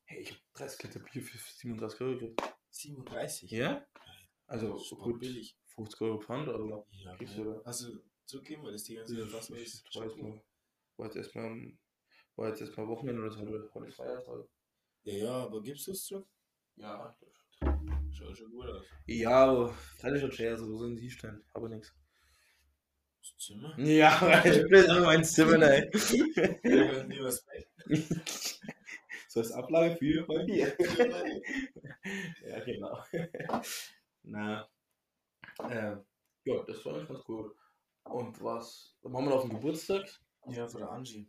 [0.06, 2.42] Hey, ich hab 30 Liter Bier für 37 Euro gekriegt.
[2.70, 3.52] 37.
[3.52, 3.86] Ja?
[4.50, 5.56] Also gut, billig.
[5.76, 7.46] 50 Euro Pfand, aber Ja, Kriegst geil.
[7.46, 7.62] du da?
[7.66, 9.84] Hast du zugegeben, weil das Tegernseher Fassel ist?
[9.96, 10.42] war jetzt mal,
[10.98, 11.74] war jetzt erstmal,
[12.36, 14.46] war jetzt erstmal Wochenende oder so, heute heute Feiertag.
[15.04, 16.28] Ja, ja, aber gibst du es zurück?
[16.78, 17.16] Ja.
[18.12, 18.86] Schaut schon gut aus.
[19.06, 19.70] Ja, aber
[20.00, 21.96] freilich schon schwer, so sind die stehen, aber nix.
[23.22, 23.78] Das Zimmer?
[23.80, 25.90] Ja, ich bin in mein Zimmer, ne.
[26.64, 27.68] Lieber Bett.
[29.28, 30.76] So ist Ablage für mein Bier.
[32.48, 33.04] ja, genau.
[34.32, 34.70] Na,
[35.70, 35.98] äh,
[36.46, 37.56] ja, das war ganz cool.
[38.04, 40.08] Und was, waren wir auf dem Geburtstag
[40.48, 41.28] Ja, von der Angie.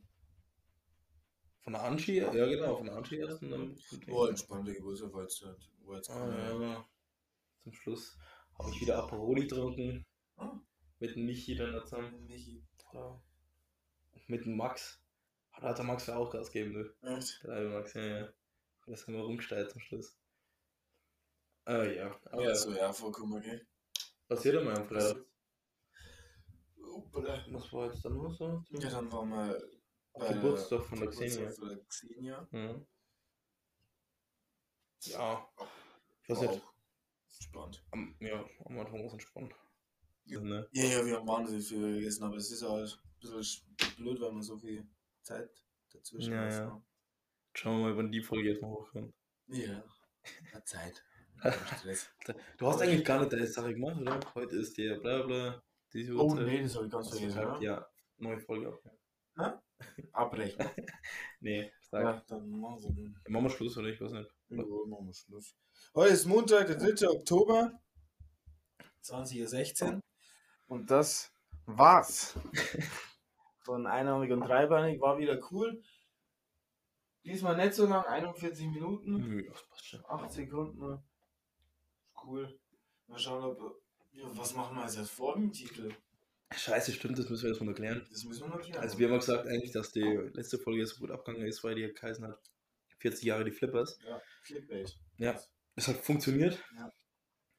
[1.62, 3.76] von der Angie, ja genau, von der Angie erst und dann.
[4.10, 6.88] Oh, entspannter Geburtstag, war jetzt, halt- jetzt Ah, keine- ja.
[7.62, 8.18] Zum Schluss
[8.58, 10.06] habe ich wieder Aperoli getrunken.
[10.36, 10.58] Ah.
[10.98, 12.26] Mit dem Michi dann zusammen.
[12.26, 12.62] Michi.
[12.92, 13.22] Ja.
[14.26, 15.02] Mit dem Max.
[15.60, 17.06] Da hat der Max ja auch Gas gegeben, du.
[17.08, 17.42] Echt?
[17.44, 18.32] Der Max, ja, ja.
[18.86, 20.16] Da sind wir rumgesteuert zum Schluss.
[21.70, 22.20] Äh, ja.
[22.32, 23.66] Aber Ja, so, ja, vollkommen, gell?
[24.28, 25.24] passiert immer am Freitag.
[27.52, 28.64] Was war jetzt dann noch so?
[28.70, 29.62] Ja, dann waren wir
[30.12, 31.50] Auf Geburtstag von der Xenia.
[31.50, 32.48] von der Xenia.
[32.50, 32.86] Mhm.
[35.02, 35.48] Ja.
[36.24, 36.62] Ich weiß nicht.
[37.42, 37.84] Spannend.
[37.92, 39.54] Am, ja, am Anfang war es entspannt.
[40.24, 40.40] Ja.
[40.40, 40.68] Ne?
[40.72, 44.20] Ja, ja, wir haben wahnsinnig viel gegessen, aber es ist halt ein bisschen sch- blöd,
[44.20, 44.86] weil man so viel
[45.22, 45.50] Zeit
[45.92, 46.66] dazwischen Ja, hat, ja.
[46.74, 46.82] ne?
[47.54, 49.14] Schauen wir mal, wann die Folge jetzt mal hochkommt.
[49.48, 49.82] Ja.
[50.52, 51.02] Hat Zeit.
[52.58, 54.20] Du hast eigentlich gar nicht deine Sache gemacht, oder?
[54.34, 55.62] Heute ist der bla bla.
[55.92, 56.46] Diese Oh Uhrzeit.
[56.46, 57.36] nee, das habe ich ganz vergessen.
[57.38, 57.86] halt, Ja?
[58.18, 59.54] neue Folge auch.
[60.12, 60.58] Abbrechen.
[61.42, 62.02] Nee, sag.
[62.04, 63.14] Ja, dann machen wir.
[63.32, 63.88] Machen wir Schluss, oder?
[63.88, 64.30] Ich weiß nicht.
[64.50, 65.56] Ja, machen wir Schluss.
[65.94, 67.08] Heute ist Montag, der 3.
[67.08, 67.72] Oktober,
[69.02, 70.00] 20.16 Uhr.
[70.66, 71.32] Und das
[71.64, 72.34] war's.
[73.64, 75.82] Von einarmig und dreibeinig war wieder cool.
[77.24, 80.04] Diesmal nicht so lang, 41 Minuten, Nö, das passt schon.
[80.06, 81.02] 8 Sekunden.
[82.24, 82.58] Cool.
[83.06, 83.82] Mal schauen, ob.
[84.12, 85.94] Ja, was machen wir jetzt als Folgentitel?
[86.52, 88.04] Scheiße, stimmt, das müssen wir jetzt mal erklären.
[88.10, 88.80] Das müssen wir noch klären.
[88.82, 91.76] Also wir haben ja gesagt eigentlich, dass die letzte Folge so gut abgegangen ist, weil
[91.76, 92.40] die geheißen hat
[92.98, 93.98] 40 Jahre die Flippers.
[94.04, 94.98] Ja, Clickbait.
[95.18, 95.40] Ja.
[95.76, 96.62] Es hat funktioniert.
[96.76, 96.92] Ja.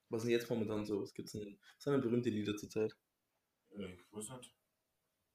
[0.09, 1.01] Was sind jetzt momentan so?
[1.01, 1.57] Was gibt's denn?
[1.77, 2.93] Was sind denn berühmte Lieder zurzeit?
[3.77, 4.53] Ja, Ich weiß nicht.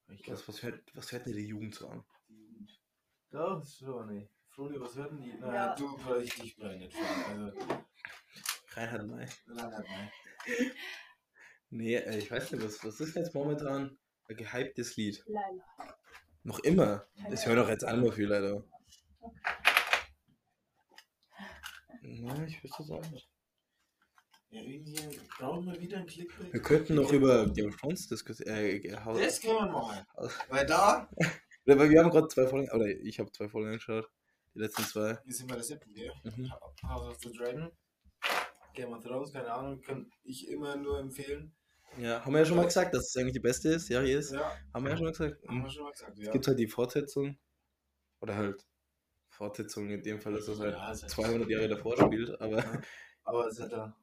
[0.08, 2.04] Ich glaub, Was, was, hört, was hört denn die Jugend so an?
[2.28, 2.78] die Jugend.
[3.30, 4.28] Da, das ist aber nicht.
[4.50, 5.32] Froni, was hört denn die?
[5.40, 5.74] Na, Ja.
[5.74, 6.94] du, weil ich dich bei nicht.
[7.28, 7.52] Also,
[8.76, 9.26] Reinhard May.
[9.46, 10.10] lange mal.
[11.70, 13.98] Nee, äh, ich weiß nicht, was, was ist jetzt momentan
[14.28, 15.22] ein gehyptes Lied?
[15.26, 15.98] Leila.
[16.42, 17.06] Noch immer.
[17.30, 18.62] Das hören doch jetzt einmal viel, leider.
[22.02, 23.28] Ja, ich wüsste es auch nicht.
[24.50, 26.52] Ja, irgendwie brauchen wir wieder ein Clickbait.
[26.52, 28.56] Wir könnten noch über Game of Thrones diskutieren.
[28.56, 30.06] Äh, Das können wir machen.
[30.48, 31.28] Weil da, Oder,
[31.78, 34.08] weil wir haben gerade zwei Folgen, oder ich habe zwei Folgen angeschaut.
[34.54, 35.18] Die letzten zwei.
[35.24, 36.12] hier sind wir das siebten, gell?
[36.22, 36.52] Mhm.
[36.84, 37.72] House of the Dragon.
[38.76, 41.52] Game of Thrones, keine Ahnung, kann ich immer nur empfehlen.
[41.98, 44.32] Ja, haben wir ja schon mal gesagt, dass es eigentlich die beste Serie ist.
[44.32, 45.48] Ja, Haben wir ja schon mal gesagt.
[45.48, 46.18] haben wir schon mal gesagt.
[46.18, 46.32] Es Ja.
[46.32, 47.38] gibt halt die Fortsetzung.
[48.20, 48.66] Oder halt
[49.30, 52.40] Fortsetzung in dem Fall, dass es halt Ja, es ist- 200 Jahre davor spielt.
[52.40, 52.62] Aber
[53.24, 53.96] Aber es hat da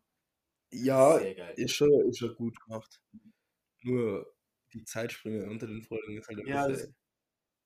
[0.72, 1.54] ja, sehr geil.
[1.58, 3.00] ist schon, ist schon gut gemacht.
[3.84, 4.34] Nur
[4.74, 6.96] die Zeitsprünge unter den Folgen ist halt, Ja, bisschen,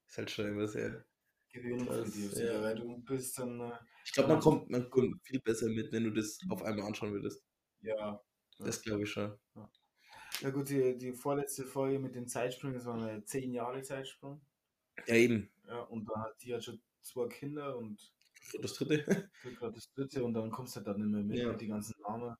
[0.07, 1.05] ist halt schon immer sehr.
[1.51, 2.29] Gewöhnungsbedürftig.
[2.31, 2.61] Das, ja.
[2.61, 3.71] Weil du bist dann, äh,
[4.05, 7.13] Ich glaube, man kommt, man kommt viel besser mit, wenn du das auf einmal anschauen
[7.13, 7.43] würdest.
[7.81, 8.21] ja.
[8.59, 9.37] Das glaube ich schon.
[10.41, 14.41] Ja gut, die, die vorletzte Folge mit den Zeitsprüngen, das war eine 10 Jahre Zeitsprung.
[15.05, 15.51] Ja, eben.
[15.67, 18.11] Ja, und da hat die hat schon zwei Kinder und
[18.59, 19.29] Das dritte.
[19.59, 21.51] gerade das dritte und dann kommst du dann nicht mehr mit, Ja.
[21.51, 22.35] mit die ganzen Namen.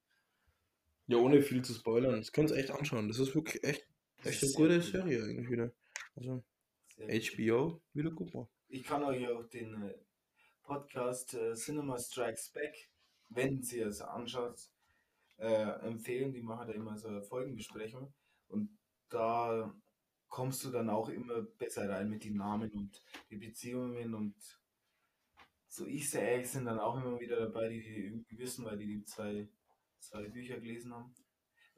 [1.06, 2.16] Ja, ohne viel zu spoilern.
[2.20, 3.08] Das könnt ihr echt anschauen.
[3.08, 3.88] Das ist wirklich echt,
[4.24, 4.84] echt eine gute gut.
[4.86, 5.72] Serie eigentlich wieder.
[6.16, 6.44] Also.
[6.98, 8.50] HBO, wieder gut gemacht.
[8.70, 9.98] Ich kann euch auch den äh,
[10.62, 12.76] Podcast äh, Cinema Strikes Back,
[13.30, 14.60] wenn ihr es anschaut,
[15.38, 16.34] äh, empfehlen.
[16.34, 18.14] Die machen da immer so Folgenbesprechung
[18.50, 19.74] und da
[20.28, 24.36] kommst du dann auch immer besser rein mit den Namen und die Beziehungen und
[25.70, 29.04] so Easter Eggs sind dann auch immer wieder dabei, die die wissen, weil die die
[29.06, 29.48] zwei,
[30.00, 31.16] zwei Bücher gelesen haben.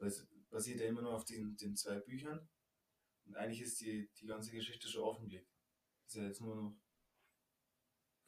[0.00, 2.48] Es basiert ja immer nur auf diesen, den zwei Büchern
[3.26, 5.59] und eigentlich ist die, die ganze Geschichte schon offengelegt.
[6.10, 6.76] Ist ja jetzt nur noch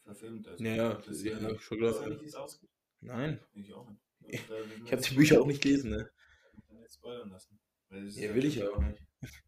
[0.04, 0.46] verfilmt.
[0.46, 1.90] Also Ja, ja, das ist ja, ja, schon klar.
[1.90, 2.70] ist eigentlich ist ausgeht.
[3.00, 3.40] Nein.
[3.54, 4.00] Ich auch nicht.
[4.84, 6.08] Ich habe die Bücher auch nicht gelesen, ne?
[6.70, 7.58] nicht spoilern lassen.
[7.90, 9.02] Ja, will ich ja auch nicht.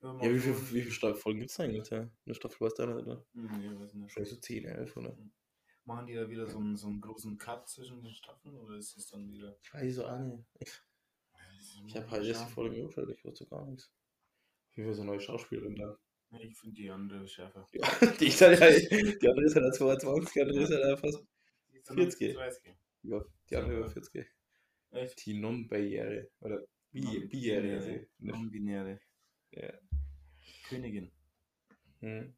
[0.00, 1.90] Ja, Ja, wie viele wie viel Staffelfolgen gibt es eigentlich?
[1.90, 2.08] Ja?
[2.24, 3.26] Eine Staffel weißt du nicht, oder?
[3.34, 4.12] Hm, Nee, weiß nicht.
[4.12, 5.14] Vielleicht so 10, 11, oder?
[5.84, 8.96] Machen die da wieder so einen, so einen großen Cut zwischen den Staffeln oder ist
[8.96, 9.58] es dann wieder.
[9.62, 10.82] Ich weiß so auch nicht.
[11.86, 13.90] Ich habe halt erst die Folge geschaut, ich wusste gar nichts.
[14.74, 15.98] Wie viel so neue Schauspielerin da?
[16.40, 17.66] Ich finde die andere schärfer.
[17.72, 17.82] Ja,
[18.20, 18.58] die, ist halt,
[18.90, 21.24] die andere ist halt 22, die andere ist halt fast.
[21.72, 22.34] Die ist dann 40.
[22.34, 22.74] 30.
[23.02, 24.26] Über, die andere über 40.
[24.90, 25.26] Echt?
[25.26, 26.30] Die Non-Barriere.
[26.40, 26.62] Oder
[26.92, 28.06] Bi- Biere.
[28.18, 29.00] Non-binäre.
[29.50, 29.72] Ja.
[30.68, 31.10] Königin.
[32.00, 32.34] Hm.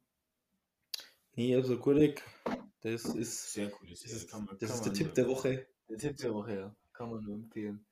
[1.33, 2.23] Nee, also Gurek,
[2.81, 3.89] das ist, Sehr cool.
[3.89, 5.67] Das, das ist, man, das ist der Tipp der Woche.
[5.89, 6.75] Der Tipp der Woche, ja.
[6.93, 7.85] Kann man nur empfehlen.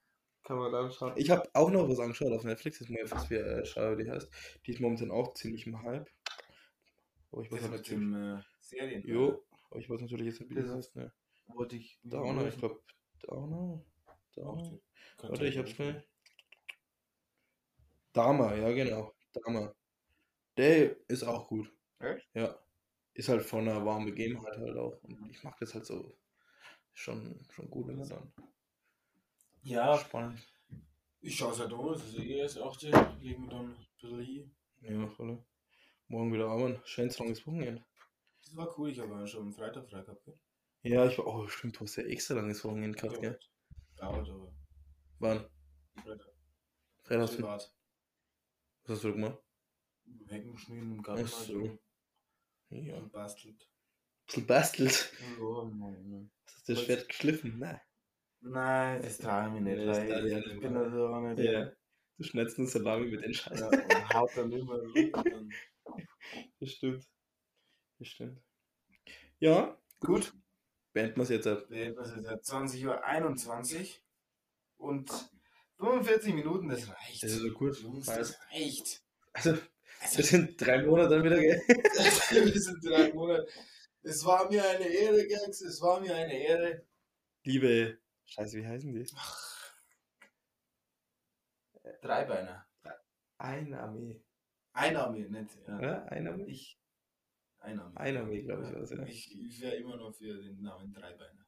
[0.46, 1.14] Kann man anschauen.
[1.16, 4.10] Ich habe auch noch was angeschaut auf Netflix, jetzt mal was wir äh, schauen, die
[4.10, 4.30] heißt.
[4.66, 6.08] Die ist momentan auch ziemlich im Hype.
[7.32, 8.00] Aber ich weiß Das halt mit natürlich.
[8.00, 9.08] dem äh, Serien.
[9.08, 10.96] Jo, aber ich weiß natürlich jetzt nicht, wie Das das heißt.
[10.98, 11.12] Ne?
[11.48, 12.00] Wollte ich.
[12.04, 12.80] Downer, ich glaube.
[13.22, 13.84] Downer.
[14.36, 14.80] Downer.
[15.18, 16.04] Warte, ich hab's schnell.
[18.14, 19.14] Dama, ja genau.
[19.34, 19.74] Dama.
[20.58, 21.74] Der ist auch gut.
[22.00, 22.30] Echt?
[22.36, 22.58] Ja.
[23.16, 25.02] Ist halt von einer warmen Begebenheit halt auch.
[25.04, 26.16] Und ich mag das halt so.
[26.93, 28.32] Schon, schon gut immer dann.
[29.66, 30.39] Ja, Spannend.
[31.22, 31.88] ich schaue es halt an.
[31.88, 32.84] Das ist eh erst 8.
[33.20, 34.55] Legen wir dann ein bisschen hin.
[34.82, 35.43] Ja, voll.
[36.07, 36.80] Morgen wieder arbeiten.
[36.86, 37.84] Schönes langes Wochenende.
[38.43, 38.91] Das war cool.
[38.91, 40.24] Ich habe ja schon am Freitag frei gehabt.
[40.24, 40.39] gell?
[40.84, 41.26] Ja, ich war.
[41.26, 43.39] Oh, stimmt, du hast ja extra langes Wochenende gehabt, gell?
[43.97, 44.53] Dauert aber.
[45.18, 45.49] Wann?
[45.95, 46.28] Freitag.
[47.01, 47.38] Freitag hast du.
[47.38, 47.74] Privat.
[48.84, 49.39] Was hast du gemacht?
[50.28, 51.24] Heckenschmieden im Garten.
[51.26, 51.80] Ach so.
[52.70, 52.97] Ja.
[52.97, 53.68] Und bastelt.
[54.32, 55.11] Du bastelt.
[55.41, 56.32] Oh, Mann.
[56.45, 57.57] Hast du das Schwert geschliffen?
[57.57, 57.82] Nein.
[58.48, 60.82] Nein, das traue ich mich nicht, Nee, das ich ich, bin mehr.
[60.84, 61.39] also auch nicht.
[61.39, 61.72] Ja.
[62.18, 63.60] Du schneidest nur Salami mit den Scheiß.
[63.60, 64.80] Ja, und haut dann immer.
[65.14, 65.50] Dann.
[66.60, 67.06] Das stimmt.
[68.00, 68.39] Das stimmt.
[69.39, 70.34] Ja, gut.
[70.93, 71.66] Beenden wir es jetzt ab.
[71.70, 73.80] Wir hätten es jetzt 20.21
[74.78, 75.12] Uhr und
[75.78, 77.24] 45 Minuten, das reicht.
[77.24, 77.82] Das ist so kurz.
[77.82, 79.04] Jungs, das reicht.
[79.34, 79.58] Also,
[80.00, 81.62] Also, das sind drei Monate dann wieder, gell?
[81.68, 83.48] wir sind drei Monate.
[84.04, 86.86] Es war mir eine Ehre, Gags, es war mir eine Ehre.
[87.43, 87.98] Liebe.
[88.26, 89.05] Scheiße, wie heißen die?
[92.01, 92.67] Dreibeiner.
[93.38, 94.21] Einarmee.
[94.73, 95.57] Einarmee, nicht?
[95.67, 95.78] Ja.
[95.78, 96.11] Oder?
[96.11, 96.45] Einarmee?
[96.45, 96.80] Ich.
[97.59, 97.97] Einarmee.
[97.97, 99.03] Einarmee, glaub ich, war's, ja.
[99.05, 101.45] Ich, ich wäre immer noch für den Namen Dreibeiner.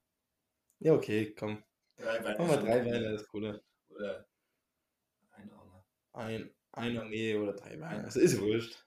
[0.80, 1.62] Ja, okay, komm.
[1.96, 2.38] Dreibeiner.
[2.38, 3.60] Machen wir drei Beine, das ist cooler.
[3.88, 4.26] Oder
[5.30, 5.84] Einarmer.
[6.12, 8.02] Ein, Einarmee oder drei Beine.
[8.04, 8.84] Das ist wurscht.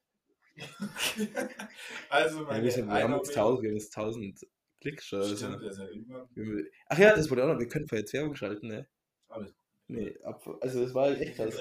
[2.09, 4.47] also, Ja, meine wir, sind, wir haben jetzt 1000, wir haben jetzt 1000
[4.81, 5.19] Klicks schon.
[5.21, 5.35] Also.
[5.37, 6.27] Stimmt, ja.
[6.33, 7.59] Wir- Ach ja, das wurde auch noch.
[7.59, 8.87] Wir können jetzt Werbung schalten, ne?
[9.29, 9.53] Alles.
[9.87, 11.55] Nee, ab, also das war echt krass.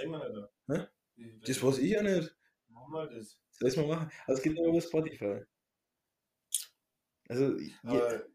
[0.67, 0.89] Das
[1.45, 2.35] Das weiß ich ja nicht.
[2.69, 3.39] Machen wir das.
[3.61, 4.11] Das mal machen.
[4.27, 5.43] Also es geht nur über Spotify.
[7.29, 7.71] Also, je,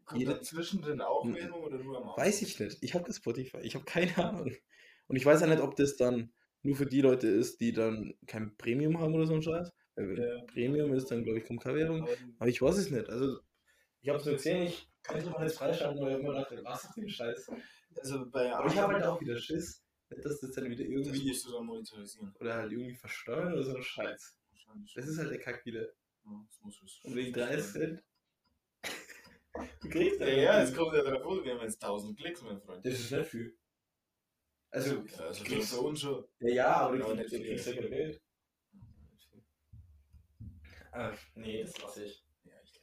[0.06, 2.24] kommt jeder- da zwischendrin auch Werbung oder nur am Anfang?
[2.24, 2.78] weiß ich nicht.
[2.80, 3.58] Ich habe das Spotify.
[3.58, 4.52] Ich habe keine Ahnung.
[5.08, 6.32] Und ich weiß auch nicht, ob das dann
[6.62, 9.70] nur für die Leute ist, die dann kein Premium haben oder so ein Scheiß.
[9.96, 10.42] Weil Ja.
[10.46, 12.08] Premium ist dann, glaube ich, kommt keine Werbung.
[12.38, 13.08] Aber ich weiß es nicht.
[13.08, 13.38] Also,
[14.06, 16.84] ich habe es gesehen, ich kann es mal jetzt freischalten, weil ich immer dachte, was
[16.84, 17.50] ist denn Scheiß?
[17.96, 20.92] also bei Aber ich habe halt auch wieder Schiss, nicht, dass das dann wieder Das
[20.92, 22.32] irgendwie musst du dann monetarisieren.
[22.38, 24.38] oder halt irgendwie versteuern oder so ein Scheiß.
[24.94, 25.82] Das ist halt der Kack wieder.
[26.24, 28.04] Ja, das muss es- Und wegen 30 Cent.
[29.80, 32.60] Du kriegst Ja, ja, es kommt ja drauf an, wir haben jetzt 1000 Klicks, mein
[32.60, 32.84] Freund.
[32.86, 33.58] Das ist nicht viel.
[34.70, 36.24] Also, Ja, also du kriegst- für uns schon.
[36.40, 38.22] ja, ja, aber du nicht kriegst, du ja kein Geld.
[40.92, 42.25] Ah, nee, das lasse ich.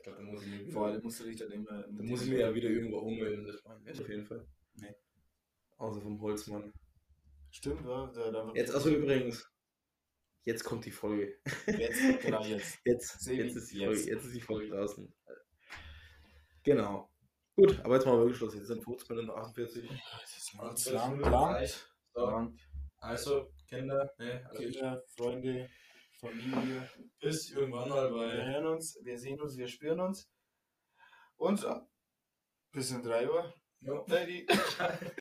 [0.03, 1.81] Ich glaube, da muss ich mir Vor allem musst du dich dann immer.
[1.81, 3.45] da muss ich mir ja wieder irgendwo ummelden.
[3.47, 4.45] Das ich nicht auf jeden Fall.
[4.73, 4.93] Nee.
[5.77, 6.73] Außer vom Holzmann.
[7.49, 8.07] Stimmt, ja.
[8.07, 9.49] Der hat einfach Jetzt, also übrigens,
[10.43, 11.37] jetzt kommt die Folge.
[11.67, 12.79] Jetzt, genau jetzt.
[12.85, 13.85] Jetzt, jetzt, ist die jetzt.
[13.85, 15.13] Folge, jetzt ist die Folge draußen.
[16.63, 17.09] Genau.
[17.55, 18.55] Gut, aber jetzt machen wir wirklich Schluss.
[18.55, 19.89] Jetzt sind 15 Minuten 48.
[19.89, 21.65] Das ist ganz lang, lang.
[22.13, 22.59] So, lang.
[22.97, 25.69] also, Kinder, ne, also Kinder, Freunde,
[26.23, 26.89] Familie.
[27.19, 28.45] bis irgendwann mal Wir bei.
[28.45, 30.29] hören uns, wir sehen uns, wir spüren uns.
[31.35, 31.65] Und
[32.71, 33.53] bis in drei Uhr.
[33.81, 34.03] Ja.